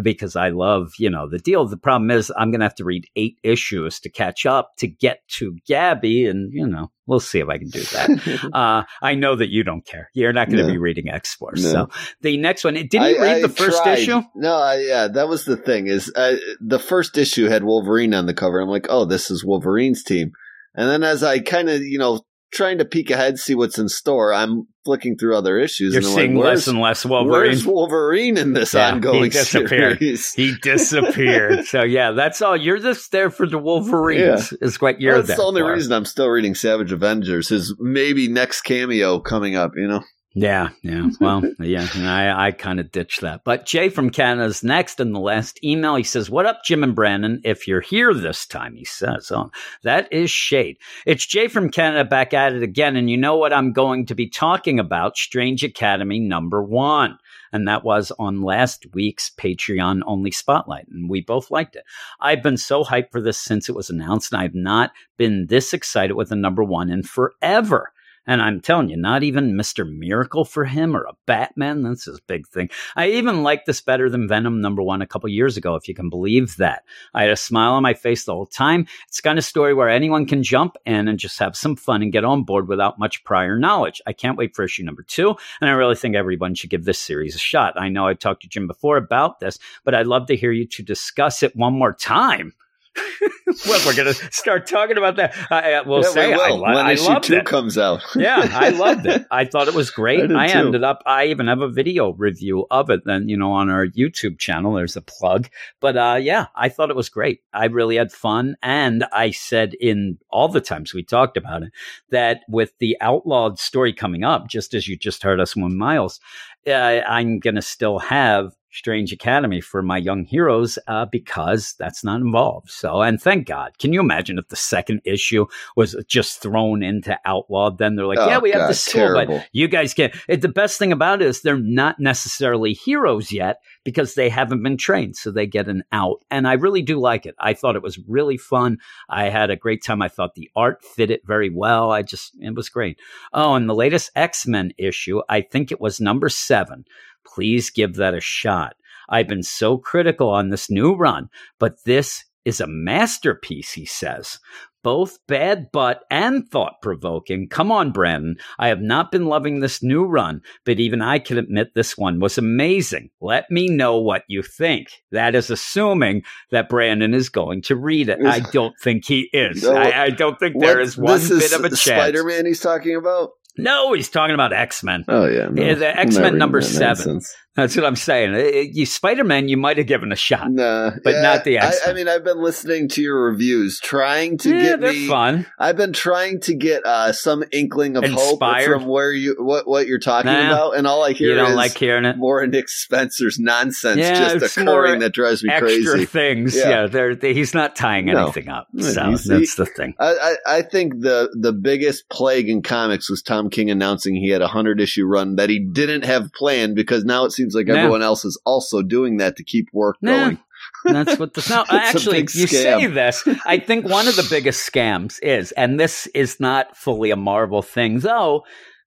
[0.02, 1.66] Because I love, you know, the deal.
[1.66, 4.88] The problem is I'm going to have to read eight issues to catch up to
[4.88, 6.26] get to Gabby.
[6.28, 8.50] And, you know, we'll see if I can do that.
[8.54, 10.10] uh, I know that you don't care.
[10.14, 10.72] You're not going to No.
[10.74, 11.64] be reading X Force.
[11.64, 11.72] No.
[11.72, 11.90] So
[12.22, 14.00] the next one, didn't I- you read I the first tried.
[14.00, 14.22] issue?
[14.36, 15.88] No, I, yeah, that was the thing.
[15.88, 18.60] Is uh, the first issue had Wolverine on the cover.
[18.60, 20.32] I'm like, oh, this is Wolverine's team.
[20.74, 22.22] And then as I kind of, you know,
[22.54, 25.94] trying to peek ahead, see what's in store, I'm flicking through other issues.
[25.94, 27.32] You're seeing like, less and less Wolverine.
[27.50, 30.00] where's Wolverine in this Yeah, he ongoing disappeared.
[30.00, 30.34] series?
[30.34, 31.66] He disappeared.
[31.66, 32.58] so yeah, that's all.
[32.58, 34.54] You're just there for the Wolverines.
[34.62, 35.74] Is what you're That's the only for.
[35.74, 37.50] reason I'm still reading Savage Avengers.
[37.50, 39.72] His maybe next cameo coming up.
[39.76, 41.10] You know, Yeah, yeah.
[41.20, 41.88] Well, yeah.
[41.98, 43.44] I, I kind of ditched that.
[43.44, 45.96] But Jay from Canada's next in the last email.
[45.96, 47.42] He says, "What up, Jim and Brandon?
[47.44, 49.52] If you're here this time," he says, "Oh,
[49.84, 53.54] that is shade." It's Jay from Canada back at it again, and you know what
[53.54, 55.18] I'm going to be talking about?
[55.18, 57.18] Strange Academy number one.
[57.54, 60.88] And that was on last week's Patreon only spotlight.
[60.88, 61.84] And we both liked it.
[62.22, 65.74] I've been so hyped for this since it was announced, and I've not been this
[65.74, 67.92] excited with a number one in forever.
[68.28, 69.90] And I'm telling you, not even Mr.
[69.90, 71.82] Miracle for him or a Batman.
[71.82, 72.70] That's his big thing.
[72.96, 75.96] I even like this better than Venom number one a couple years ago, if you
[75.96, 76.84] can believe that.
[77.14, 78.86] I had a smile on my face the whole time.
[79.08, 82.12] It's kind of story where anyone can jump in and just have some fun and
[82.12, 84.02] get on board without much prior knowledge.
[84.06, 85.36] I can't wait for issue number two.
[85.60, 87.80] And I really think everyone should give this series a shot.
[87.80, 90.68] I know I've talked to Jim before about this, but I'd love to hear you
[90.68, 92.54] to discuss it one more time.
[93.68, 95.36] well, we're going to start talking about that.
[95.50, 97.46] I, I will Yeah, say, we I, will, lo- when I issue loved two it
[97.46, 98.02] comes out.
[98.16, 99.26] yeah, I loved it.
[99.32, 100.20] I thought it was great.
[100.22, 103.02] did I, ended up, I even have a video review of it.
[103.06, 105.48] Then, you know, on our YouTube channel, there's a plug.
[105.80, 107.42] But uh, yeah, I thought it was great.
[107.54, 108.56] I really had fun.
[108.62, 111.72] And I said in all the times we talked about it
[112.10, 116.20] that with the outlawed story coming up, just as you just heard us when miles,
[116.68, 122.04] uh, I'm going to still have Strange Academy for my young heroes uh, because that's
[122.04, 122.70] not involved.
[122.70, 123.78] So, and thank God.
[123.80, 125.46] Can you imagine if the second issue
[125.76, 127.78] was just thrown into outlawed?
[127.78, 130.16] Then they're like, Oh, yeah, we have God, this tool, but you guys can't.
[130.28, 134.64] It, the best thing about it is they're not necessarily heroes yet because they haven't
[134.64, 135.16] been trained.
[135.16, 136.24] So they get an out.
[136.30, 137.36] And I really do like it.
[137.40, 138.78] I thought it was really fun.
[139.10, 140.02] I had a great time.
[140.02, 141.92] I thought the art fit it very well.
[141.92, 143.00] I just, it was great.
[143.34, 146.86] Oh, and the latest X Men issue, I think it was number seven.
[147.26, 148.76] Please give that a shot.
[149.10, 154.40] I've been so critical on this new run, but this is a masterpiece, he says.
[154.84, 157.48] Both bad but and thought provoking.
[157.50, 158.36] Come on, Brandon.
[158.58, 162.20] I have not been loving this new run, but even I can admit this one
[162.20, 163.10] was amazing.
[163.20, 164.88] Let me know what you think.
[165.12, 168.20] That is assuming that Brandon is going to read it.
[168.26, 169.64] I don't think he is.
[169.64, 171.82] No, I, I don't think there is one bit of a chance.
[171.82, 173.32] Spider Man he's talking about?
[173.58, 175.04] No, he's talking about X Men.
[175.08, 175.50] Oh, yeah.
[175.50, 175.62] no.
[175.62, 176.88] Yeah, the X-Men number seven.
[176.88, 177.36] nonsense.
[177.54, 178.70] That's what I'm saying.
[178.74, 180.50] You Spider Man, you might have given a shot.
[180.50, 181.90] Nah, But not the I, X-Men.
[181.90, 185.08] I mean, I've been listening to your reviews, trying to yeah, get me.
[185.08, 185.46] fun.
[185.60, 188.68] I've been trying to get uh, some inkling of Inspired?
[188.70, 190.48] hope from where you what what you're talking Nah.
[190.48, 192.16] about, and all I hear You don't is like hearing it.
[192.18, 196.06] more Nick Spencer's nonsense Yeah, just it's occurring that drives me Extra crazy.
[196.06, 196.56] things.
[196.56, 196.70] Yeah.
[196.70, 198.24] Yeah, they're, they, he's not tying No.
[198.24, 198.68] anything up.
[198.80, 199.94] So he's- that's the thing.
[200.00, 200.14] I,
[200.48, 204.42] I, I think the the biggest plague in comics was Tom King announcing he had
[204.42, 208.02] a hundred issue run that he didn't have planned because now it seems like everyone
[208.02, 210.38] else is also doing that to keep work going.
[210.86, 211.66] That's what the no.
[211.78, 213.28] Actually, you say this.
[213.46, 217.62] I think one of the biggest scams is, and this is not fully a Marvel
[217.62, 218.44] thing, though.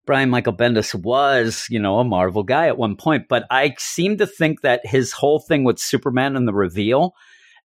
[0.07, 4.19] Brian Michael Bendis was, you know, a Marvel guy at one point, but I seem
[4.19, 7.15] to think that his whole thing with Superman and the reveal.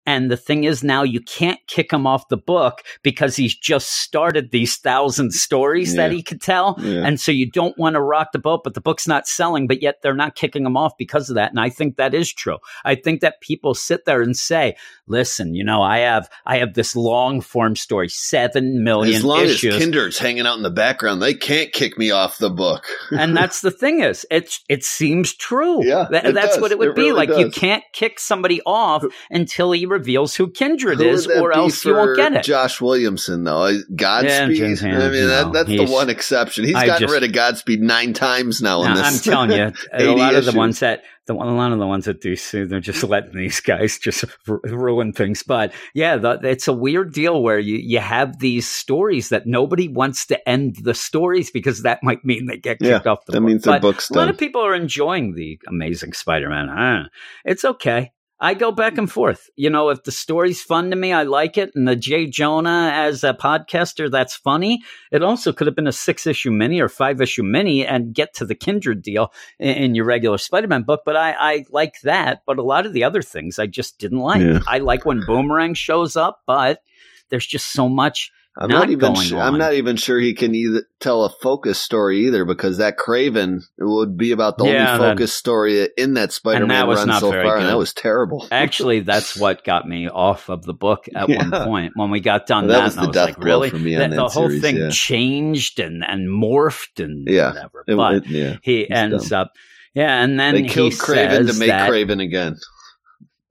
[0.10, 3.92] And the thing is now you can't kick him off the book because he's just
[3.92, 6.78] started these thousand stories that he could tell.
[6.80, 7.06] Yeah.
[7.06, 9.84] And so you don't want to rock the boat, but the book's not selling, but
[9.84, 11.52] yet they're not kicking him off because of that.
[11.52, 12.58] And I think that is true.
[12.84, 16.74] I think that people sit there and say, listen, you know, I have I have
[16.74, 19.76] this long form story, seven million As long issues.
[19.76, 22.86] as Kindred's hanging out in the background, they can't kick me off the book.
[23.12, 25.86] and that's the thing is, it's it seems true.
[25.86, 26.62] Yeah, it that's does.
[26.62, 27.02] what it would It be.
[27.04, 31.52] really like you can't kick somebody off until he reveals who Kindred Who is, or
[31.54, 32.44] else you won't get it.
[32.44, 34.58] Josh Williamson, though, I- Godspeed.
[34.58, 36.66] yeah, I mean, that, that's the one exception.
[36.66, 38.82] He's I gotten just- rid of Godspeed nine times now.
[38.82, 41.78] No, I'm telling you, a 80 lot of the ones that the a lot of
[41.78, 45.44] the ones that DC, they're just letting these guys just ru- ruin things.
[45.44, 49.88] But yeah, the, it's a weird deal where you you have these stories that nobody
[49.88, 53.34] wants to end the stories because that might mean they get Yeah, kicked off the
[53.34, 53.48] that book.
[53.48, 57.10] means their But book's a lot of people are enjoying the Amazing Spider-Man.
[57.46, 58.12] It's okay.
[58.42, 59.50] I go back and forth.
[59.56, 61.72] You know, if the story's fun to me, I like it.
[61.76, 64.82] And the Jay Jonah as a podcaster, that's funny.
[65.12, 68.34] It also could have been a six issue mini or five issue mini and get
[68.36, 71.02] to the Kindred deal in, in your regular Spider Man book.
[71.06, 72.44] But I, I like that.
[72.46, 74.42] But a lot of the other things I just didn't like.
[74.42, 74.60] Yeah.
[74.66, 76.82] I like when Boomerang shows up, but
[77.30, 78.32] there's just so much.
[78.62, 79.14] I'm not not, even.
[79.14, 79.42] going Su- on.
[79.54, 83.62] I'm not even sure he can either tell a focus story either, because that Kraven
[83.80, 87.22] would be about the Yeah, only that- focus story in that Spider-Man was run not
[87.22, 88.46] so far, and that was terrible.
[88.52, 91.94] Actually, that's what got me off of the book at one point.
[91.96, 93.70] When we got done That that, was and I was death like, really?
[93.70, 94.90] for me That- on the whole series, thing yeah.
[94.92, 97.54] changed and, and morphed and Yeah.
[97.54, 97.84] whatever.
[97.88, 99.40] But it- yeah, he ends dumb.
[99.42, 99.52] up,
[99.94, 102.58] yeah, and then they he killed Kraven to make that, Kraven again.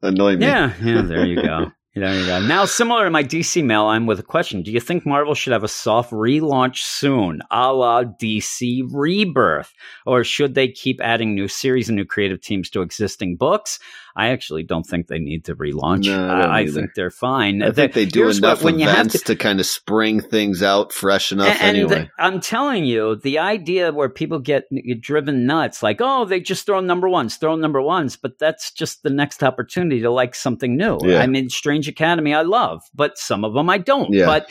[0.02, 0.44] Annoy me.
[0.46, 1.72] Yeah, yeah, there you go.
[1.98, 2.38] There you go.
[2.40, 4.62] Now, similar to my DC mail, I'm with a question.
[4.62, 9.74] Do you think Marvel should have a soft relaunch soon, a la DC Rebirth?
[10.06, 13.80] Or should they keep adding new series and new creative teams to existing books?
[14.18, 16.06] I actually don't think they need to relaunch.
[16.06, 17.62] No, I I, think they're fine.
[17.62, 20.20] I think they do enough what- when you have events to- to, kind of spring
[20.20, 22.10] things out fresh enough and anyway.
[22.18, 24.64] I'm telling you, the idea where people get
[25.00, 29.04] driven nuts, like, oh, they just throw number ones, throw number ones, but that's just
[29.04, 30.98] the next opportunity to like something new.
[31.02, 31.20] Yeah.
[31.20, 34.12] I mean, Strange Academy, I love, but some of them I don't.
[34.12, 34.26] Yeah.
[34.26, 34.50] But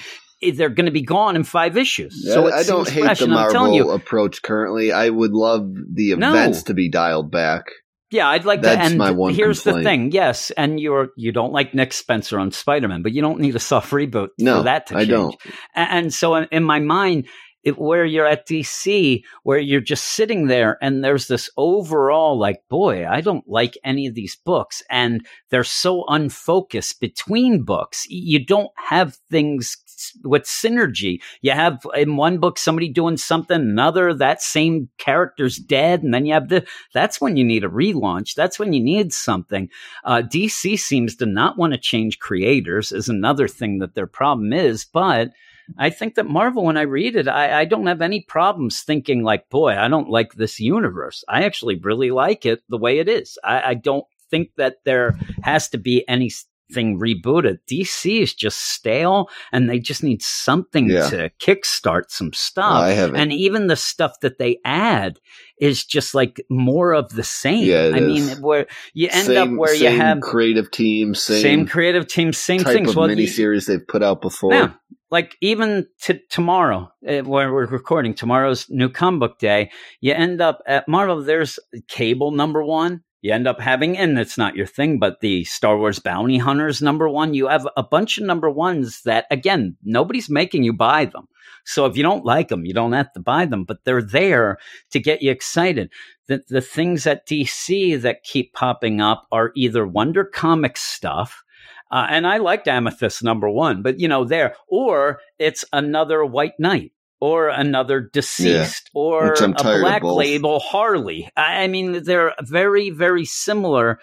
[0.56, 2.22] they're going to be gone in five issues.
[2.24, 4.92] Yeah, so I don't hate fresh, the and I'm telling Marvel you, approach currently.
[4.94, 6.30] I would love the No.
[6.30, 7.66] events to be dialed back.
[8.10, 8.98] Yeah, I'd like That's to end.
[8.98, 12.88] my one here's the thing, yes, and you're you don't like Nick Spencer on Spider
[12.88, 15.08] Man, but you don't need a soft reboot No, for that to change.
[15.08, 15.36] I don't.
[15.76, 17.28] And so in, my mind,
[17.64, 22.62] it, where you're at DC, where you're just sitting there and there's this overall like,
[22.70, 24.82] boy, I don't like any of these books.
[24.90, 28.06] And they're so unfocused between books.
[28.08, 29.76] You don't have things
[30.24, 31.22] with synergy.
[31.42, 36.04] You have in one book somebody doing something, another, that same character's dead.
[36.04, 38.36] And then you have the, that's when you need a relaunch.
[38.36, 39.70] That's when you need something.
[40.04, 44.54] Uh, DC seems to not want to change creators, is another thing that their problem
[44.54, 44.86] is.
[44.86, 45.32] But
[45.78, 49.24] I think that Marvel, when I read it, I, I don't have any problems thinking
[49.24, 51.24] like, boy, I don't like this universe.
[51.28, 53.38] I actually really like it the way it is.
[53.44, 56.32] I, I don't think that there has to be any
[56.72, 57.60] thing rebooted.
[57.70, 61.10] DC is just stale and they just need something Yeah.
[61.10, 62.84] to kickstart some stuff.
[62.84, 65.20] I and even the stuff that they add
[65.60, 67.64] is just like more of the same.
[67.66, 71.42] Yeah, I mean, where you end same, up where you same have creative team, same,
[71.42, 72.90] same, creative team, same type things.
[72.92, 74.54] of Well, miniseries they've put out before.
[74.54, 74.74] yeah.
[75.10, 80.42] Like even to tomorrow, uh, where we're recording, tomorrow's new comic book day, you end
[80.42, 83.04] up at Marvel, there's cable number one.
[83.22, 86.82] You end up having, and it's not your thing, but the Star Wars Bounty Hunters
[86.82, 87.34] number one.
[87.34, 91.28] You have a bunch of number ones that, again, nobody's making you buy them.
[91.66, 94.58] So if you don't like them, you don't have to buy them, but they're there
[94.92, 95.92] to get you excited.
[96.28, 101.44] The, the things at DC that keep popping up are either Wonder Comics stuff,
[101.90, 106.60] uh, and I liked Amethyst number one, but you know, there, or it's another White
[106.60, 110.04] Knight, or another Deceased, or a Black.
[110.04, 111.30] Label Harley.
[111.36, 114.00] I, mean, they're very, very similar,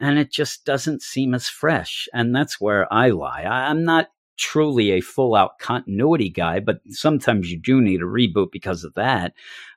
[0.00, 2.08] and it just doesn't seem as fresh.
[2.12, 3.42] And that's where I lie.
[3.42, 8.50] I'm not truly a full out continuity guy, but sometimes you do need a reboot
[8.50, 9.34] because of that.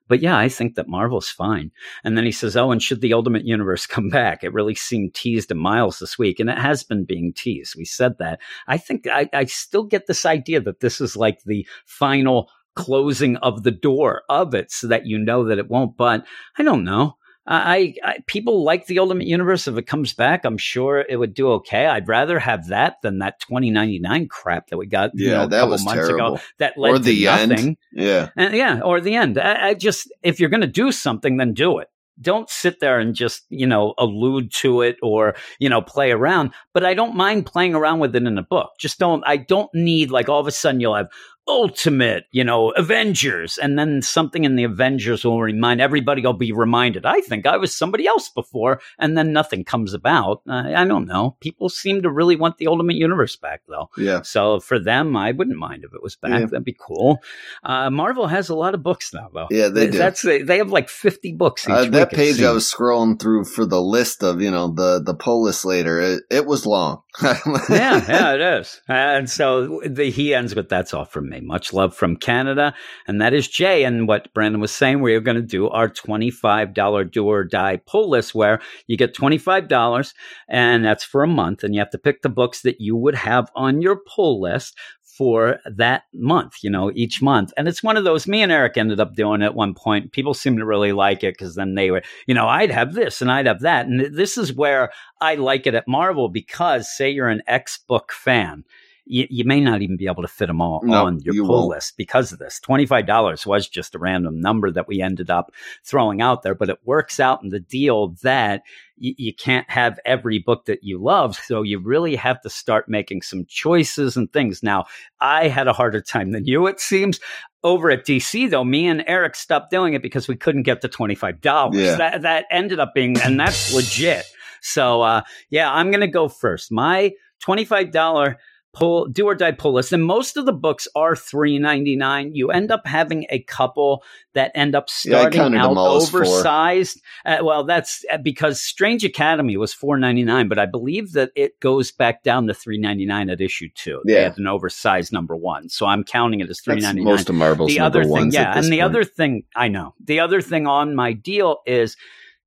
[0.08, 1.72] But yeah, I think that Marvel's fine.
[2.04, 4.44] And then he says, Oh, and should the Ultimate Universe come back?
[4.44, 7.76] It really seemed teased to Miles this week, and it has been being teased.
[7.76, 8.40] We said that.
[8.68, 13.38] I think I, I still get this idea that this is like the final closing
[13.38, 15.98] of the door of it so that you know that it won't.
[15.98, 16.26] But
[16.58, 17.18] I don't know.
[17.46, 19.68] I, I people like the Ultimate Universe.
[19.68, 21.86] If it comes back, I'm sure it would do okay.
[21.88, 25.12] I'd rather have that than that 2099 crap that we got.
[25.14, 26.36] you Yeah, know, a that couple was months terrible.
[26.36, 26.44] ago.
[26.60, 27.50] That led Or to the end.
[27.50, 27.78] nothing.
[27.92, 28.30] Yeah.
[28.38, 29.38] And yeah, or the end.
[29.38, 31.90] I, I just, if you're going to do something, then do it.
[32.22, 36.52] Don't sit there and just, you know, allude to it or, you know, play around.
[36.72, 38.70] But I don't mind playing around with it in a book.
[38.80, 41.08] Just don't, I don't need like all of a sudden you'll have
[41.48, 43.58] ultimate, you know, Avengers.
[43.58, 47.06] And then something in the Avengers will remind everybody will be reminded.
[47.06, 48.82] I think I was somebody else before.
[48.98, 50.42] And then nothing comes about.
[50.48, 51.36] I, I don't know.
[51.42, 53.90] People seem to really want the Ultimate Universe back though.
[53.98, 54.22] Yeah.
[54.22, 56.32] So for them, I wouldn't mind if it was back.
[56.32, 56.46] Yeah.
[56.46, 57.20] That'd be cool.
[57.64, 59.48] Uh, Marvel has a lot of books now, though.
[59.50, 59.98] Yeah, they do.
[59.98, 61.66] That's they have like fifty books.
[61.66, 65.02] Each Uh, that page I was scrolling through for the list of, you know, the,
[65.04, 67.02] the pull list later, it, it was long.
[67.24, 68.82] yeah, yeah, it is.
[68.88, 71.33] And so the, he ends with that's all from me.
[71.42, 72.74] Much love from Canada.
[73.08, 73.84] And that is Jay.
[73.84, 77.78] And what Brandon was saying, we are going to do our $25 do or die
[77.86, 80.14] pull list where you get $25
[80.48, 81.64] and that's for a month.
[81.64, 84.76] And you have to pick the books that you would have on your pull list
[85.18, 87.54] for that month, you know, each month.
[87.56, 90.12] And it's one of those, me and Eric ended up doing at one point.
[90.12, 93.22] People seem to really like it because then they were, you know, I'd have this
[93.22, 93.86] and I'd have that.
[93.86, 94.92] And this is where
[95.22, 98.64] I like it at Marvel because say you're an X book fan.
[99.06, 101.46] You, you may not even be able to fit them all No, on your you
[101.46, 101.72] pull won't.
[101.72, 102.62] list because of this.
[102.66, 105.52] $25 was just a random number that we ended up
[105.84, 108.64] throwing out there, but it works out in the deal that
[108.96, 111.36] you, you can't have every book that you love.
[111.36, 114.64] So you really have to start making some choices and things.
[114.64, 114.86] Now,
[115.20, 117.20] I had a harder time than you, it seems.
[117.62, 120.90] Over at DC, though, me and Eric stopped doing it because we couldn't get the
[120.90, 121.74] $25.
[121.74, 121.96] Yeah.
[121.96, 124.26] That, that ended up being, and that's legit.
[124.62, 126.72] So, uh, yeah, I'm going to go first.
[126.72, 127.12] My
[127.46, 128.36] $25
[128.74, 129.94] pull do or die pull list.
[129.94, 131.14] And most of the books are
[131.58, 135.98] 3.99 you end up having a couple that end up starting counted out them all
[135.98, 136.22] as four.
[136.22, 137.00] oversized.
[137.26, 141.92] Uh, well that's uh, because strange academy was 4.99 but i believe that it goes
[141.92, 144.24] back down to 3.99 at issue 2 they Yeah.
[144.24, 147.70] had an oversized number 1 so i'm counting it as That's 3.99 most of Marvel's
[147.74, 148.82] the number other thing, yeah, and the point.
[148.84, 151.96] other thing I know, the other thing on my deal is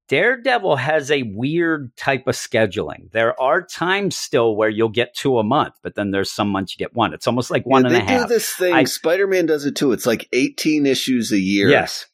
[0.09, 3.11] Daredevil has a weird type of scheduling.
[3.13, 6.73] There are times still where you'll get two a month, but then there's some months
[6.73, 7.13] you get one.
[7.13, 8.87] It's almost like one yeah, and a they do this thing.
[8.87, 9.93] Spider Man does it too.
[9.93, 11.69] It's like 18 issues a year.
[11.69, 12.07] Yes.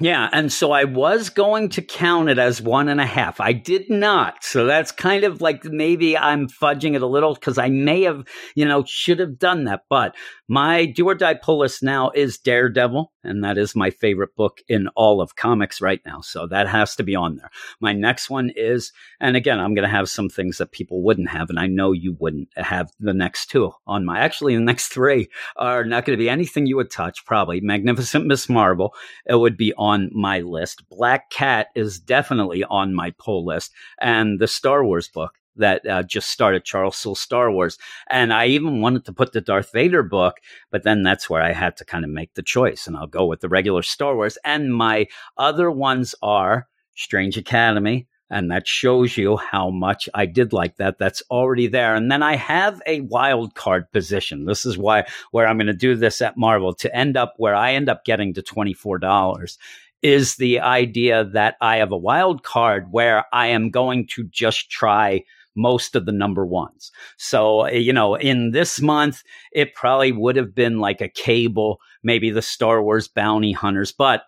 [0.00, 3.40] Yeah, and so I was going to count it as one and a half.
[3.40, 4.42] I did not.
[4.42, 8.24] So that's kind of like maybe I'm fudging it a little because I may have,
[8.56, 9.82] you know, should have done that.
[9.88, 10.16] But
[10.48, 14.60] my do or die pull list now is Daredevil, and that is my favorite book
[14.68, 16.20] in all of comics right now.
[16.20, 17.50] So that has to be on there.
[17.80, 21.30] My next one is, and again, I'm going to have some things that people wouldn't
[21.30, 24.88] have, and I know you wouldn't have the next two on my, actually, the next
[24.88, 27.60] three are not going to be anything you would touch, probably.
[27.60, 28.94] Magnificent Miss Marvel,
[29.26, 30.88] it would be on my list.
[30.88, 36.02] Black Cat is definitely on my pull list, and the Star Wars book that uh,
[36.02, 37.78] just started, Charles Soule Star Wars.
[38.08, 40.38] And I even wanted to put the Darth Vader book,
[40.70, 43.26] but then that's where I had to kind of make the choice, and I'll go
[43.26, 44.38] with the regular Star Wars.
[44.44, 48.06] And my other ones are Strange Academy.
[48.30, 50.98] And that shows you how much I did like that.
[50.98, 51.94] That's already there.
[51.94, 54.46] And then I have a wild card position.
[54.46, 57.54] This is why where I'm going to do this at Marvel to end up where
[57.54, 59.58] I end up getting to $24
[60.02, 64.70] is the idea that I have a wild card where I am going to just
[64.70, 65.24] try
[65.56, 66.90] most of the number ones.
[67.16, 71.80] So, eh, you know, in this month, it probably would have been like a cable,
[72.02, 74.22] maybe the Star Wars Bounty Hunters, but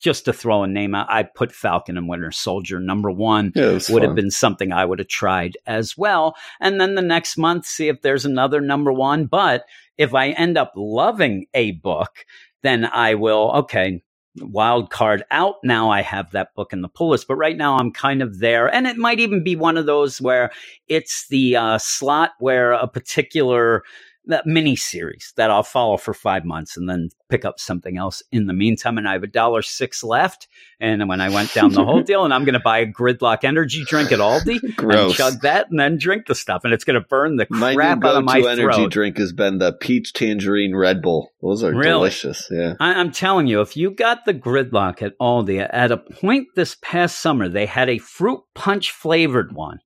[0.00, 3.52] just to throw a name out, I put Falcon and Winter Soldier number one.
[3.54, 6.34] Yeah, would have been something I would have tried as well.
[6.58, 9.26] And then the next month, see if there's another number one.
[9.26, 9.64] But
[9.98, 12.24] if I end up loving a book,
[12.62, 14.02] then I will, okay,
[14.36, 15.56] wild card out.
[15.64, 17.26] Now I have that book in the pull list.
[17.28, 18.72] But right now I'm kind of there.
[18.72, 20.50] And it might even be one of those where
[20.88, 23.82] it's the uh, slot where a particular
[24.30, 28.22] that mini series that I'll follow for five months and then pick up something else
[28.32, 28.98] in the meantime.
[28.98, 30.48] And I have a dollar six left.
[30.80, 33.44] And when I went down the whole deal, and I'm going to buy a gridlock
[33.44, 35.16] energy drink at Aldi and Gross.
[35.16, 36.62] chug that and then drink the stuff.
[36.64, 38.90] And it's going to burn the My crap out of my energy throat.
[38.90, 41.30] drink has been the peach tangerine Red Bull.
[41.42, 41.90] Those are Really?
[41.90, 42.48] delicious.
[42.50, 42.74] Yeah.
[42.80, 46.76] I, I'm telling you, if you got the gridlock at Aldi at a point this
[46.82, 49.78] past summer, they had a fruit punch flavored one.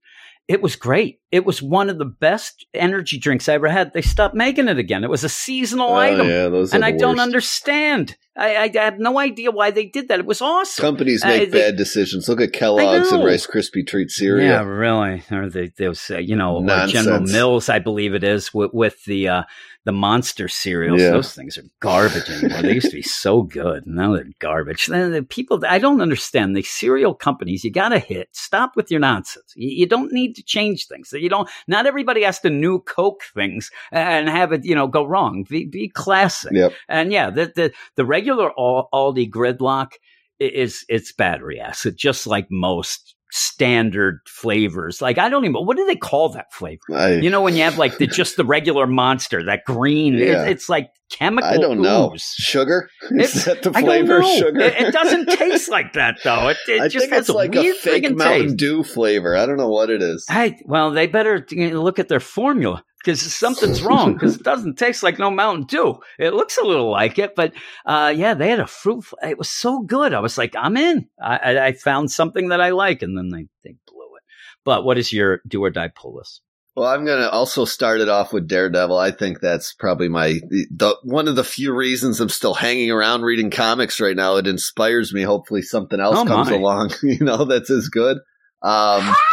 [0.46, 1.20] It was great.
[1.32, 3.92] It was one of the best energy drinks I ever had.
[3.94, 5.02] They stopped making it again.
[5.02, 6.28] It was a seasonal Oh, item.
[6.28, 8.16] yeah, and I don't understand.
[8.36, 10.18] I, I have no idea why they did that.
[10.18, 10.82] It was awesome.
[10.82, 12.28] Companies Uh, make they- bad decisions.
[12.28, 13.24] Look at Kellogg's and.
[13.24, 14.46] Rice Krispie treat cereal.
[14.46, 15.22] Yeah, really.
[15.30, 16.62] Or they, those, uh, you know.
[16.88, 19.42] General Mills, I believe it is, with, with the uh,
[19.84, 21.00] the monster cereals.
[21.00, 21.10] Yeah.
[21.10, 22.62] Those things are garbage anymore.
[22.62, 23.86] they used to be so good.
[23.86, 24.86] Now they're garbage.
[24.86, 26.56] Then the people, I don't understand.
[26.56, 28.28] The cereal companies, you got to hit.
[28.32, 29.52] Stop with your nonsense.
[29.54, 31.12] You, you don't need to change things.
[31.12, 31.48] You don't.
[31.68, 35.44] Not everybody has to new Coke things and have it, you know, go wrong.
[35.48, 36.52] Be, be classic.
[36.52, 36.72] Yep.
[36.88, 39.92] And yeah, the the, the regular Al- Aldi gridlock
[40.40, 45.02] is it's battery acid, just like most standard flavors.
[45.02, 46.80] Like I don't even what do they call that flavor?
[46.94, 50.28] I, You know, when you have like the just the regular monster, that green, it-
[50.48, 51.48] it's like chemical.
[51.48, 52.12] I don't know.
[52.14, 52.22] ooze.
[52.38, 52.88] Sugar?
[53.10, 54.22] It's- Is that the flavor?
[54.22, 54.60] Sugar?
[54.60, 56.48] It, it doesn't taste like that though.
[56.48, 58.56] It, it I just think has it's a like a fake Mountain taste.
[58.56, 59.36] Dew flavor.
[59.36, 60.24] I don't know what it is.
[60.28, 65.02] Hey, well, they better look at their formula because something's wrong because it doesn't taste
[65.02, 65.96] like no Mountain Dew.
[66.18, 67.52] It looks a little like it, but
[67.86, 69.04] uh, yeah, they had a fruit.
[69.22, 70.14] It was so good.
[70.14, 71.06] I was like, I'm in.
[71.22, 74.22] I, I, I found something that I like, and then they, they blew it.
[74.64, 76.40] But what is your do or die pull list?
[76.76, 78.98] Well, I'm gonna also start it off with Daredevil.
[78.98, 83.22] I think that's probably my the one of the few reasons I'm still hanging around
[83.22, 84.36] reading comics right now.
[84.36, 85.22] It inspires me.
[85.22, 86.56] Hopefully, something else Oh, comes my.
[86.56, 86.90] along.
[87.02, 88.16] You know, that's as good.
[88.62, 89.14] Um,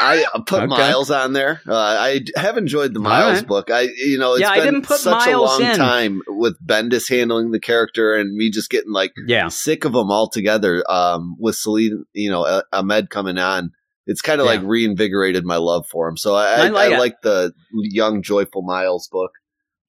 [0.00, 0.66] I put Okay.
[0.66, 1.60] Miles on there.
[1.68, 3.46] Uh, I have enjoyed the Miles right.
[3.46, 3.70] book.
[3.70, 5.76] I, you know, it's Yeah, I been didn't put such a long in.
[5.76, 10.10] time with Bendis handling the character and me just getting like Yeah, sick of them
[10.10, 10.82] altogether.
[10.90, 13.72] Um, with Celine, you know, uh, Ahmed coming on,
[14.06, 14.52] it's kind of Yeah.
[14.52, 16.16] like reinvigorated my love for him.
[16.16, 19.32] So I, I I, like I like the young, joyful Miles book.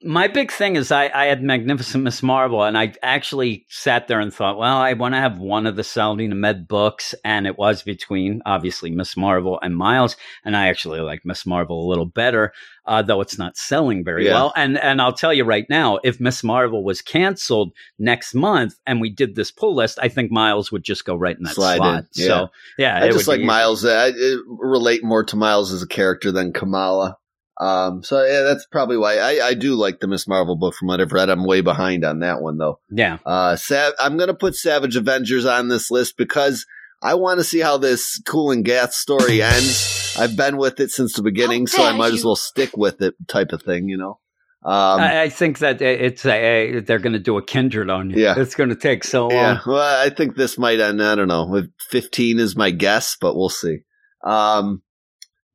[0.04, 4.20] My big thing is I, I had Magnificent Miss Marvel, and I actually sat there
[4.20, 7.58] and thought, well, I want to have one of the Saladin Ahmed books, and it
[7.58, 12.06] was between obviously Miss Marvel and Miles, and I actually like Miss Marvel a little
[12.06, 12.52] better,
[12.86, 14.34] uh, though it's not selling very Yeah.
[14.34, 14.54] well.
[14.56, 19.00] And and I'll tell you right now, if Miss Marvel was canceled next month and
[19.00, 21.78] we did this pull list, I think Miles would just go right in that Slide
[21.78, 22.00] slot.
[22.00, 22.28] in, yeah.
[22.28, 23.42] So yeah, I just like.
[23.42, 23.86] Miles.
[23.86, 24.12] I, I
[24.48, 27.18] relate more to Miles as a character than Kamala.
[27.60, 30.90] Um, so yeah, that's probably why I, I do like the Miss Marvel book from
[30.90, 31.30] what I've read.
[31.30, 32.80] I'm way behind on that one though.
[32.92, 36.66] Yeah, Uh, Sav- I'm going to put Savage Avengers on this list because
[37.02, 40.16] I want to see how this Kulan Gath story ends.
[40.20, 43.02] I've been with it since the beginning, so I dare might as well stick with
[43.02, 44.20] it, type of thing, you know.
[44.64, 48.10] Um, I, I think that it's a, a, they're going to do a kindred on
[48.10, 48.24] you.
[48.24, 48.34] Yeah.
[48.36, 49.32] it's going to take so long.
[49.32, 51.04] yeah, well, I think this might end.
[51.04, 51.68] I don't know.
[51.92, 53.80] 15 is my guess, but we'll see.
[54.26, 54.82] Um,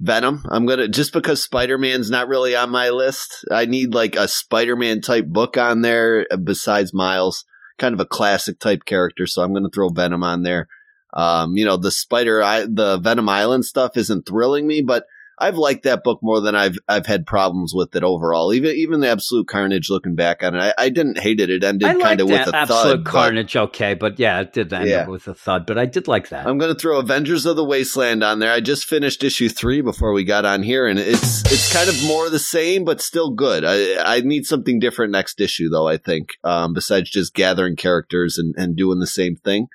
[0.01, 0.45] Venom.
[0.51, 3.45] I'm gonna just because Spider Man's not really on my list.
[3.51, 7.45] I need like a Spider Man type book on there uh, besides Miles.
[7.79, 10.69] Kind of a classic type character, so I'm gonna throw Venom on there.
[11.13, 15.05] Um, you know, the Spider, I, the Venom Island stuff isn't thrilling me, but
[15.41, 18.53] I've liked that book more than I've I've had problems with it overall.
[18.53, 21.51] Even even the Absolute Carnage, looking back on it, I, I didn't hate it.
[21.51, 23.05] It ended kind of with a absolute thud.
[23.05, 23.57] but- carnage.
[23.57, 24.97] Okay, but yeah, it did end Yeah.
[25.03, 25.67] up with a thud.
[25.67, 26.47] But I did like that.
[26.47, 28.53] I'm going to throw Avengers of the Wasteland on there.
[28.53, 31.97] I just finished issue three before we got on here, and it's it's kind of
[32.07, 33.65] more the same, but still good.
[33.65, 35.89] I I need something different next issue, though.
[35.89, 39.69] I think um, besides just gathering characters and, and doing the same thing.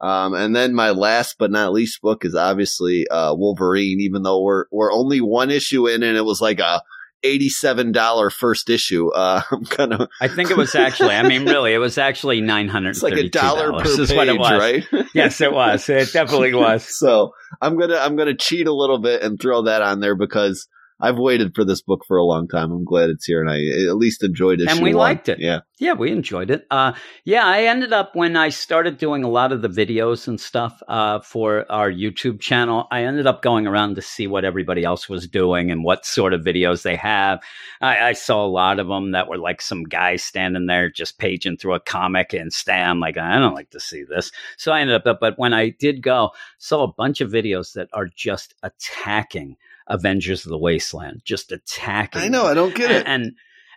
[0.00, 4.00] Um, and then my last but not least book is obviously uh, Wolverine.
[4.00, 6.82] Even though we're we're only one issue in, and it was like a
[7.24, 9.10] eighty-seven dollar first issue.
[9.12, 11.14] Uh, I'm kind of I think it was actually.
[11.14, 12.90] I mean, really, it was actually nine hundred.
[12.90, 14.52] it's like a dollar per page, what it was.
[14.52, 14.86] right?
[15.14, 15.88] Yes, it was.
[15.88, 16.86] It definitely was.
[16.96, 20.68] so I'm gonna I'm gonna cheat a little bit and throw that on there because
[21.00, 22.72] I've waited for this book for a long time.
[22.72, 24.68] I'm glad it's here, and I at least enjoyed it.
[24.68, 25.38] And we liked it.
[25.38, 26.66] Yeah, Yeah, we enjoyed it.
[26.72, 26.92] Uh,
[27.24, 30.82] yeah, I ended up when I started doing a lot of the videos and stuff
[30.88, 32.88] uh, for our YouTube channel.
[32.90, 36.34] I ended up going around to see what everybody else was doing and what sort
[36.34, 37.40] of videos they have.
[37.80, 41.18] I, I saw a lot of them that were like some guy standing there just
[41.18, 42.98] paging through a comic and Stam.
[42.98, 45.20] Like I don't like to see this, so I ended up.
[45.20, 49.56] But when I did go, saw a bunch of videos that are just attacking
[49.88, 52.22] Avengers of the Wasteland, just attacking.
[52.22, 52.44] I know.
[52.46, 53.06] I don't get it.
[53.06, 53.32] and, and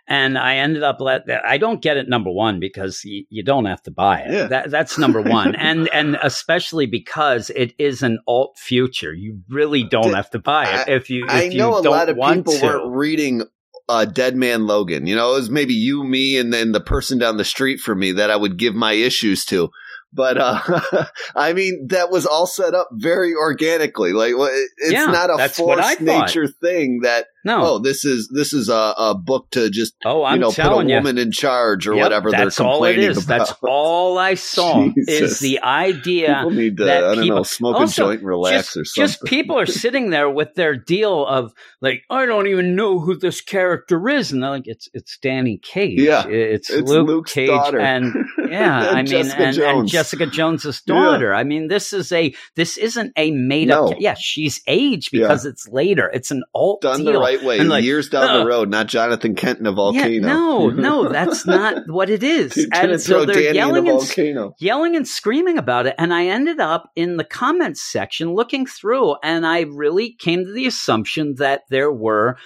[0.08, 1.44] and I ended up let that.
[1.46, 4.32] I don't get it number one because y- you don't have to buy it.
[4.32, 4.46] Yeah.
[4.48, 9.14] That, that's number one, and and especially because it is an alt future.
[9.14, 11.24] You really don't Did- have to buy it if you.
[11.26, 12.62] If I you know a don't lot of people to.
[12.66, 13.42] weren't reading
[13.88, 15.06] uh, Dead Man Logan.
[15.06, 18.00] You know, it was maybe you, me, and then the person down the street from
[18.00, 19.70] me that I would give my issues to.
[20.12, 24.12] But uh, I mean, that was all set up very organically.
[24.12, 24.34] Like
[24.78, 28.28] it's Yeah, not a that's what I forced nature thing that No, oh, this is
[28.32, 30.96] this is a, a book to just oh, I'm you know put a telling you.
[30.96, 33.24] woman in charge or Yep, whatever that's they're all it complaining is.
[33.24, 33.38] about.
[33.38, 37.42] That's all I saw is the idea People need to that I don't people- know
[37.42, 39.06] smoke Also, a joint and relax just, or something.
[39.08, 43.16] just people are sitting there with their deal of like, I don't even know who
[43.16, 47.32] this character is, and they're like, it's it's Danny Cage, Yeah, it's, it's Luke Luke's
[47.32, 47.80] Cage, daughter.
[47.80, 48.14] and
[48.50, 49.90] yeah, And I mean, Jessica and, and Jones.
[49.90, 50.94] Jessica Jones's Yeah.
[50.94, 51.34] daughter.
[51.34, 53.90] I mean, this is a this isn't a made up.
[53.90, 53.96] No.
[53.98, 56.08] yeah, she's aged because it's later.
[56.12, 57.20] It's an alt done deal.
[57.36, 60.08] Right way, And like, years down the road, not Jonathan Kent in a volcano.
[60.08, 62.56] Yeah, no, no, that's not what it is.
[62.72, 65.94] And so throw they're Danny in yelling and yelling and screaming about it.
[65.98, 70.52] And I ended up in the comments section looking through, and I really came to
[70.52, 72.36] the assumption that there were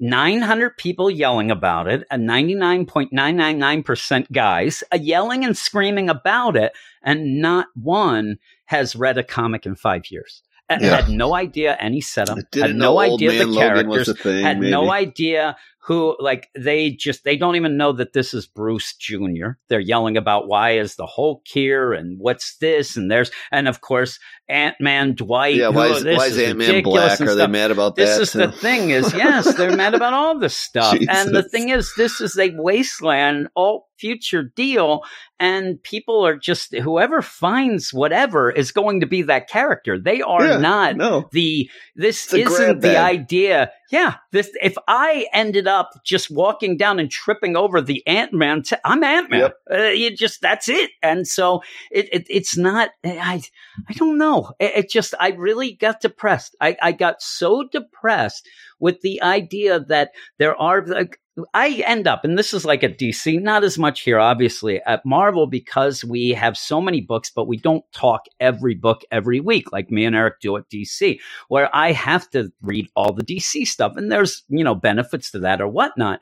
[0.00, 6.72] 900 people yelling about it, and 99.999% guys uh, yelling and screaming about it,
[7.02, 10.42] and not one has read a comic in five years.
[10.70, 11.02] Yeah.
[11.02, 14.44] Had no idea any setup, had no idea the characters, a thing.
[14.44, 14.70] had maybe.
[14.70, 19.52] no idea who like they just they don't even know that this is Bruce Jr.
[19.68, 23.80] They're yelling about why is the Hulk here and what's this and there's and of
[23.80, 24.18] course
[24.48, 25.54] Ant Man Dwight.
[25.56, 27.20] Yeah, why who- is, this why is Ant Man black?
[27.20, 28.22] Are they mad about This that?
[28.22, 30.96] is the thing is yes, they're mad about all this stuff.
[31.08, 35.02] And the thing is this is a wasteland all future deal
[35.38, 39.98] and people are just whoever finds whatever is going to be that character.
[39.98, 41.28] They are Yeah, not no.
[41.32, 43.70] the this It's isn't the idea.
[43.90, 48.62] Yeah, this if I ended up just walking down and tripping over the Ant Man,
[48.62, 49.40] t- I'm Ant Man.
[49.40, 49.56] Yep.
[49.72, 50.90] Uh, you just that's it.
[51.02, 52.90] And so it, it it's not.
[53.04, 53.42] I
[53.88, 54.52] I don't know.
[54.58, 56.54] It, it just I really got depressed.
[56.60, 58.46] I I got so depressed
[58.80, 61.20] with the idea that there are like.
[61.54, 65.06] I end up, and this is like at DC, not as much here, obviously, at
[65.06, 69.72] Marvel because we have so many books, but we don't talk every book every week
[69.72, 71.18] like me and Eric do at DC
[71.48, 75.38] where I have to read all the DC stuff, and there's you know benefits to
[75.38, 76.20] that or whatnot.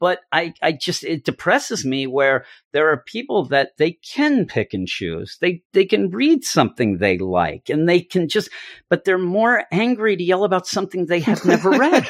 [0.00, 4.72] But I, I just it depresses me where there are people that they can pick
[4.72, 5.36] and choose.
[5.40, 8.50] They they can read something they like, and they can just,
[8.88, 12.08] but they're more angry to yell about something they have never read.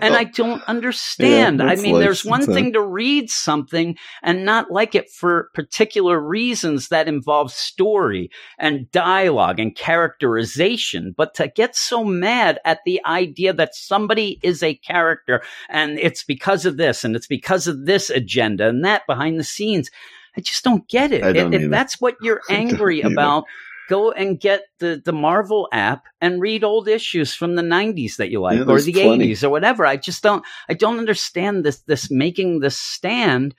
[0.00, 1.58] And I don't understand.
[1.60, 6.20] Yeah, I mean, there's one thing to read something and not like it for particular
[6.20, 13.00] reasons that involve story and dialogue and characterization, but to get so mad at the
[13.04, 17.86] idea that somebody is a character and it's because of this and it's because of
[17.86, 19.90] this agenda and that behind the scenes,
[20.36, 21.20] I just don't get it.
[21.20, 23.44] Don't if, if that's what you're angry about,
[23.88, 28.30] go and get the, the Marvel app and read old issues from the 90s that
[28.30, 29.32] you like Yeah, or the plenty.
[29.32, 29.86] 80s or whatever.
[29.86, 33.54] I just don't I don't understand this this making this stand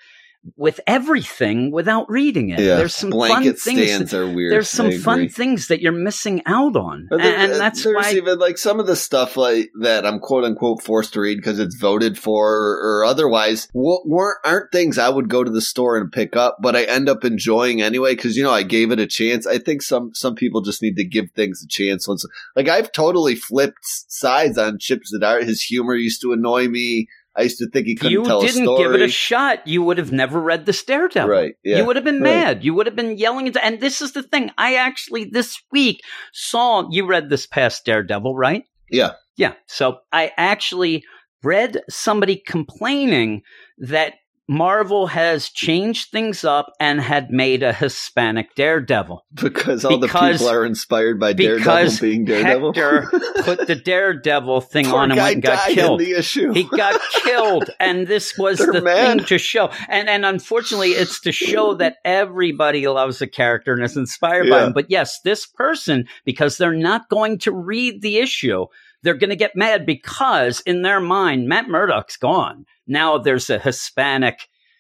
[0.55, 2.59] with everything without reading it.
[2.59, 4.51] yeah, There's some blanket fun things stands are weird.
[4.51, 7.07] there's some fun things that you're missing out on.
[7.11, 10.19] And, there- and that's there's why even like some of the stuff like that I'm
[10.19, 14.97] quote unquote forced to read because it's voted for or, or otherwise weren't aren't things
[14.97, 18.15] I would go to the store and pick up, but I end up enjoying anyway
[18.15, 19.45] because you know I gave it a chance.
[19.47, 22.07] I think some some people just need to give things a chance.
[22.07, 22.25] Once
[22.55, 25.43] like I've totally flipped sides on Chips Chip Zdarsky.
[25.45, 27.07] His humor used to annoy me.
[27.38, 28.61] I used to think he couldn't you tell a story.
[28.61, 31.29] You didn't give it a shot, you would have never read the Daredevil.
[31.29, 31.55] right?
[31.63, 31.77] Yeah.
[31.77, 32.36] You would have been right.
[32.36, 32.63] mad.
[32.63, 33.47] You would have been yelling.
[33.47, 34.51] Into, and this is the thing.
[34.57, 38.63] I actually this week saw you read this past Daredevil, right?
[38.89, 39.13] yeah.
[39.38, 39.53] Yeah.
[39.67, 41.03] So I actually
[41.43, 43.41] read somebody complaining
[43.77, 44.13] that
[44.47, 49.25] Marvel has changed things up and had made a Hispanic Daredevil.
[49.33, 52.73] Because all Because- the people are inspired by Daredevil being Daredevil.
[52.73, 53.09] Hector
[53.43, 55.99] put the Daredevil thing Poor on and went and got killed.
[56.01, 56.51] in the issue.
[56.53, 59.17] He got killed, and this was They're the mad.
[59.17, 59.71] thing to show.
[59.89, 64.65] And and unfortunately, it's to show that everybody loves a character and is inspired by
[64.65, 64.73] him.
[64.73, 68.67] But yes, this person, because they're not going to read the issue,
[69.05, 72.65] they're going to get mad because in their mind, Matt Murdock's gone.
[72.85, 74.39] Now there's a Hispanic.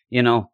[0.09, 0.51] you know,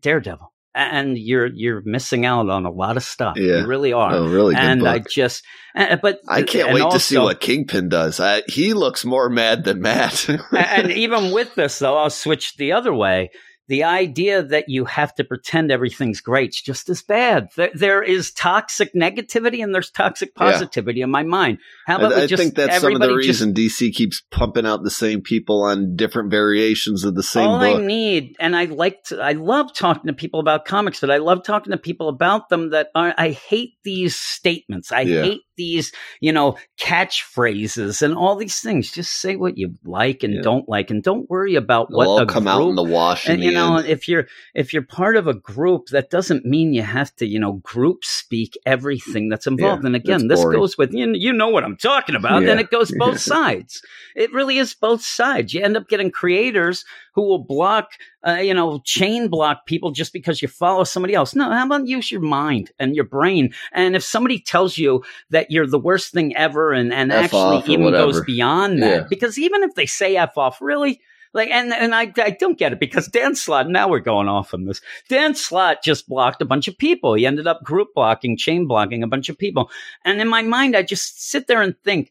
[0.00, 0.52] Daredevil.
[0.74, 3.36] And you're you're missing out on a lot of stuff.
[3.36, 3.58] Yeah.
[3.58, 4.14] You really are.
[4.14, 4.88] Oh, really and book.
[4.88, 5.44] I just,
[5.74, 8.20] but I can't wait to see what Kingpin does.
[8.20, 10.30] I, he looks more mad than Matt.
[10.52, 13.30] and even with this, though, I'll switch the other way.
[13.68, 17.48] The idea that you have to pretend everything's great is just as bad.
[17.56, 20.50] There, there is toxic negativity and there's toxic Yeah.
[20.50, 21.58] positivity in my mind.
[21.86, 24.66] How about I, just think that's some of the everybody just- reason DC keeps pumping
[24.66, 27.78] out the same people on different variations of the same all book.
[27.80, 31.18] I need, and I like to, I love talking to people about comics, but I
[31.18, 34.90] love talking to people about them that are, I hate these statements.
[34.92, 35.22] I Yeah.
[35.22, 38.90] hate these, you know, catchphrases and all these things.
[38.90, 40.40] Just say what you like and Yeah.
[40.42, 43.28] don't like, and don't worry about They'll what all come group, out in the wash.
[43.28, 43.86] and you know end.
[43.86, 47.38] if you're if you're part of a group that doesn't mean you have to you
[47.38, 50.58] know group speak everything that's involved Yeah, and again this boring.
[50.60, 52.50] goes with you, you know what i'm talking about Yeah.
[52.52, 53.82] and it goes both sides
[54.16, 56.84] it really is both sides you end up getting creators
[57.14, 57.90] who will block
[58.26, 61.86] uh, you know chain block people just because you follow somebody else no how about
[61.86, 66.12] use your mind and your brain and if somebody tells you that you're the worst
[66.12, 70.16] thing ever and and F actually even goes beyond that because even if they say
[70.16, 71.00] f off really
[71.34, 74.54] like and and I I don't get it because Dan Slott, now we're going off
[74.54, 74.80] on this.
[75.08, 77.14] Dan Slott just blocked a bunch of people.
[77.14, 79.70] He ended up group blocking, chain blocking a bunch of people.
[80.04, 82.10] And in my mind, I just sit there and think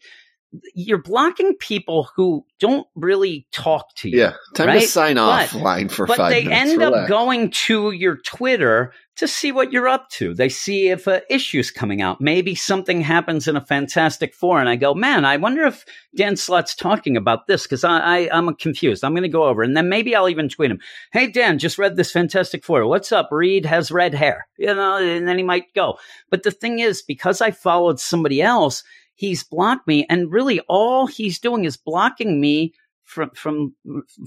[0.75, 4.19] you're blocking people who don't really talk to you.
[4.19, 4.87] yeah, time to right?
[4.87, 6.71] sign But- off line for But five they minutes.
[6.73, 10.33] end up going to your Twitter to see what you're up to.
[10.33, 12.19] They see if a issue's coming out.
[12.21, 15.85] Maybe something happens in a Fantastic Four, and I go, man, I wonder if
[16.15, 19.03] Dan Slott's talking about this because I, I, I'm confused.
[19.03, 20.79] I'm going to go over, and then maybe I'll even tweet him.
[21.11, 22.85] Hey, Dan, just read this Fantastic Four.
[22.87, 23.29] What's up?
[23.31, 25.97] Reed has red hair, you know, and then he might go.
[26.29, 28.83] But the thing is, because I followed somebody else,
[29.15, 33.75] he's blocked me, and really all he's doing is blocking me from from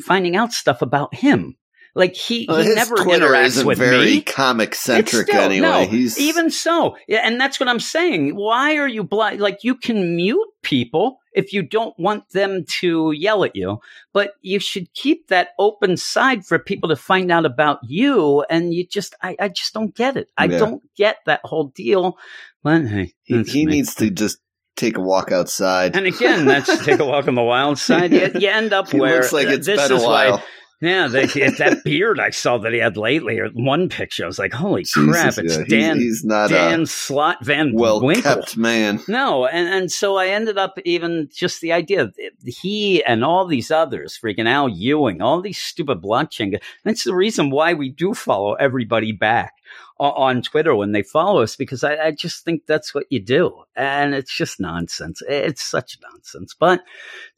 [0.00, 1.56] finding out stuff about him.
[1.96, 4.22] Like he, Well, he never Twitter interacts isn't with very me.
[4.22, 5.60] Comic centric anyway.
[5.60, 8.34] no, He's even so, yeah, and that's what I'm saying.
[8.34, 9.40] Why are you blind?
[9.40, 13.78] Like you can mute people if you don't want them to yell at you,
[14.12, 18.44] but you should keep that open side for people to find out about you.
[18.50, 20.28] And you just, I, I just don't get it.
[20.36, 20.58] I Yeah.
[20.58, 22.18] don't get that whole deal.
[22.64, 24.38] But hey, he, he needs to just
[24.76, 25.96] take a walk outside.
[25.96, 28.12] And again, that's take a walk on the wild side.
[28.12, 30.42] You, you end up He where looks like it's this been a is why
[30.84, 34.26] yeah, they, it's that beard I saw that he had lately, or one picture, I
[34.26, 38.02] was like, holy crap, Jesus, it's yeah, he's- Dan, He's, not Dan Slott Van well
[38.02, 38.22] Winkle.
[38.36, 39.00] kept man.
[39.08, 42.12] No, and, and so I ended up even just the idea
[42.44, 46.60] he and all these others, freaking Al Ewing, all these stupid blockchain.
[46.84, 49.54] That's the reason why we do follow everybody back
[49.98, 53.62] on Twitter when they follow us, because I, I just think that's what you do.
[53.76, 55.22] And it's just nonsense.
[55.28, 56.54] It's such nonsense.
[56.58, 56.80] But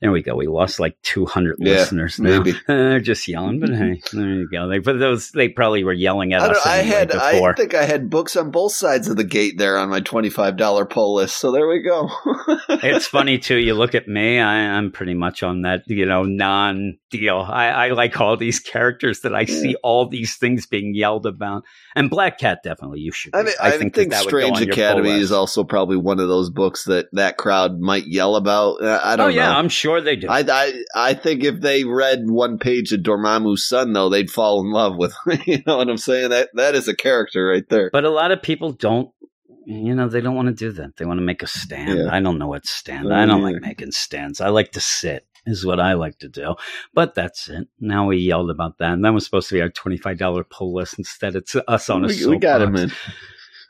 [0.00, 0.34] there we go.
[0.36, 2.38] We lost like 200 Yeah, listeners now.
[2.38, 2.58] maybe.
[2.66, 4.68] They're just yelling, but hey, there you go.
[4.68, 7.50] They, but those, they probably were yelling at I, us don't, I had before.
[7.50, 10.30] I think I had books on both sides of the gate there on my twenty
[10.30, 11.38] five dollar poll list.
[11.38, 12.08] So there we go.
[12.68, 13.56] it's funny too.
[13.56, 17.46] You look at me; I, I'm pretty much on that, you know, non-deal.
[17.48, 21.64] I, I like all these characters that I see all these things being yelled about.
[21.94, 23.34] And Black Cat, definitely, you should.
[23.34, 25.96] I, mean, I, think, that that would go Strange on Academy pull is also probably
[25.96, 28.82] one of those books that that crowd might yell about.
[28.82, 29.58] Uh, I don't Oh yeah, know.
[29.58, 30.28] I'm sure they do.
[30.28, 34.60] I, I I think if they read one page of Dormammu's son, though, they'd fall
[34.60, 35.14] in love with.
[35.46, 36.30] you know what I'm saying?
[36.30, 37.90] That that is a character right there.
[37.92, 39.10] but a lot of people don't.
[39.68, 40.96] You know, they don't want to do that.
[40.96, 41.98] They want to make a stand.
[41.98, 42.08] Yeah.
[42.12, 43.08] I don't know what stand.
[43.08, 43.46] Oh, I don't yeah.
[43.46, 44.40] like making stands.
[44.40, 45.26] I like to sit.
[45.46, 46.56] Is what I like to do.
[46.92, 47.68] But that's it.
[47.78, 48.92] Now we yelled about that.
[48.92, 50.98] And that was supposed to be our $25 pull list.
[50.98, 52.92] Instead, it's us on a we, we got him soapbox.
[53.06, 53.12] in.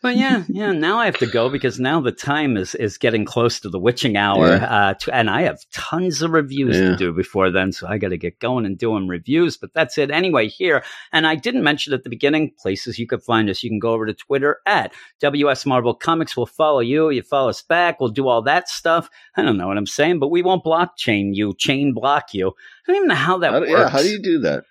[0.03, 0.72] But yeah, yeah.
[0.72, 3.78] Now I have to go because now the time is is getting close to the
[3.78, 6.90] witching hour, uh, to, and I have tons of reviews Yeah.
[6.90, 7.72] to do before then.
[7.72, 9.57] So I got to get going and doing reviews.
[9.57, 10.49] But that's it anyway.
[10.49, 13.62] Here, and I didn't mention at the beginning places you could find us.
[13.62, 16.36] You can go over to Twitter at WS Marvel Comics.
[16.36, 17.11] We'll follow you.
[17.11, 17.99] You follow us back.
[18.01, 19.09] We'll do all that stuff.
[19.36, 22.49] I don't know what I'm saying, but we won't blockchain you, chain block you.
[22.49, 22.53] I
[22.92, 23.70] don't even know how that How works.
[23.72, 24.64] yeah, how do you do that?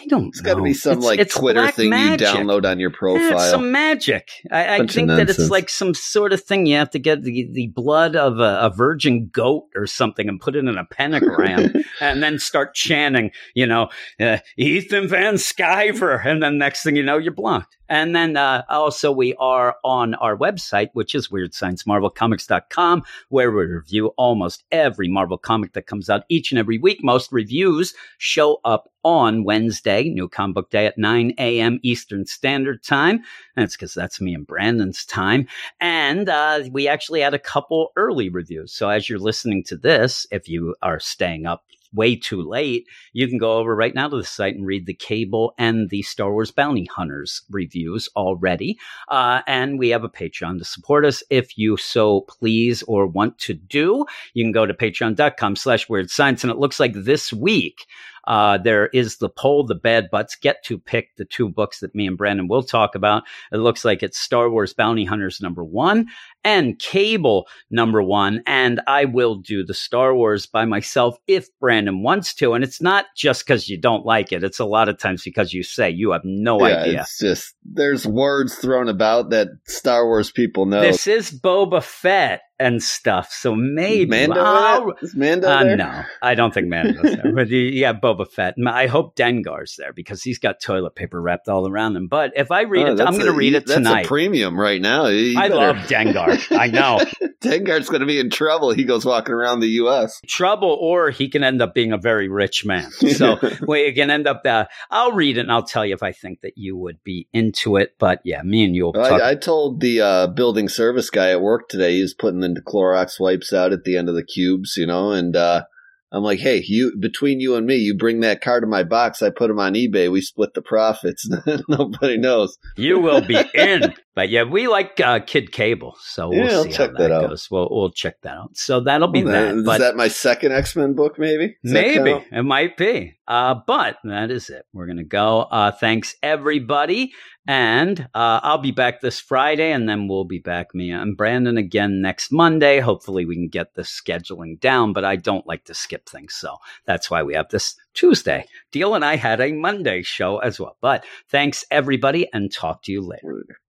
[0.00, 0.28] I don't.
[0.28, 2.26] It's got to be some It's- like it's Twitter thing magic.
[2.28, 3.32] you download on your Yeah, profile.
[3.40, 4.30] it's some magic.
[4.50, 6.64] I, I think that it's like some sort of thing.
[6.66, 10.40] You have to get the, the blood of a, a virgin goat or something and
[10.40, 16.24] put it in a pentagram and then start chanting, you know, uh, Ethan Van Sciver.
[16.24, 17.76] And then next thing you know, you're blocked.
[17.90, 24.06] And then uh, also, we are on our website, which is weirdsciencemarvelcomics.com, where we review
[24.16, 27.00] almost every Marvel comic that comes out each and every week.
[27.02, 31.80] Most reviews show up on Wednesday, New Comic Book Day at 9 a.m.
[31.82, 33.24] Eastern Standard Time.
[33.56, 35.48] It's because that's me and Brandon's time.
[35.80, 38.72] And uh, we actually had a couple early reviews.
[38.72, 43.26] So as you're listening to this, if you are staying up way too late, you
[43.28, 46.32] can go over right now to the site and read the cable and the Star
[46.32, 48.78] Wars Bounty Hunters reviews already.
[49.08, 53.38] Uh, and we have a Patreon to support us if you so please or want
[53.38, 54.04] to do.
[54.34, 56.44] You can go to patreon.com slash weird science.
[56.44, 57.86] And it looks like this week,
[58.26, 61.94] uh, there is the poll, the bad butts get to pick the two books that
[61.94, 63.24] me and Brandon will talk about.
[63.52, 66.06] It looks like it's Star Wars Bounty Hunters number one
[66.44, 68.42] and Cable number one.
[68.46, 72.54] And I will do the Star Wars by myself if Brandon wants to.
[72.54, 74.44] And it's not just because you don't like it.
[74.44, 77.00] It's a lot of times because you say you have no yeah, idea.
[77.02, 80.80] It's just there's words thrown about that Star Wars people know.
[80.80, 83.32] This is Boba Fett and stuff.
[83.32, 84.96] So maybe Mando it?
[85.02, 85.76] Is Mando Uh, there?
[85.76, 87.32] no, I don't think Mando's there.
[87.34, 88.54] But yeah, Boba Fett.
[88.66, 92.06] I hope Dengar's there because he's got toilet paper wrapped all around him.
[92.06, 94.04] But if I read Oh, it, I'm going to read it tonight.
[94.04, 95.06] a premium right now.
[95.06, 96.56] You I better- love Dengar.
[96.56, 97.00] I know.
[97.40, 98.70] Dengar's going to be in trouble.
[98.72, 100.20] He goes walking around the U.S.
[100.26, 102.90] Trouble, or he can end up being a very rich man.
[102.90, 104.42] So we can end up.
[104.44, 107.28] Uh, I'll read it and I'll tell you if I think that you would be
[107.32, 107.94] into it.
[107.98, 109.10] But yeah, me and you talk.
[109.22, 111.94] I, I told the uh, building service guy at work today.
[111.96, 115.10] He was putting the Clorox wipes out at the end of the cubes, you know,
[115.12, 115.64] and uh,
[116.12, 119.22] I'm like, hey, you between you and me, you bring that car to my box.
[119.22, 120.10] I put them on eBay.
[120.10, 121.28] We split the profits.
[121.68, 122.58] Nobody knows.
[122.76, 123.94] you will be in.
[124.16, 127.12] But yeah, we like uh, Kid Cable, so we'll Yeah, see check how that that,
[127.12, 127.28] out.
[127.30, 127.46] goes.
[127.48, 128.50] We'll we'll check that out.
[128.56, 129.54] So that'll be that.
[129.58, 131.16] Is But that my second X Men book?
[131.16, 131.56] Maybe.
[131.62, 133.14] Does Maybe it might be.
[133.28, 134.66] Uh, but that is it.
[134.72, 135.42] We're gonna go.
[135.42, 137.12] Uh, thanks everybody,
[137.50, 141.58] and uh, I'll be back this Friday, and then we'll be back me and Brandon
[141.58, 142.78] again next Monday.
[142.78, 144.92] Hopefully, we can get the scheduling down.
[144.92, 148.46] But I don't like to skip things, so that's why we have this Tuesday.
[148.70, 150.76] Deal and I had a Monday show as well.
[150.80, 153.58] But thanks everybody, and talk to you later.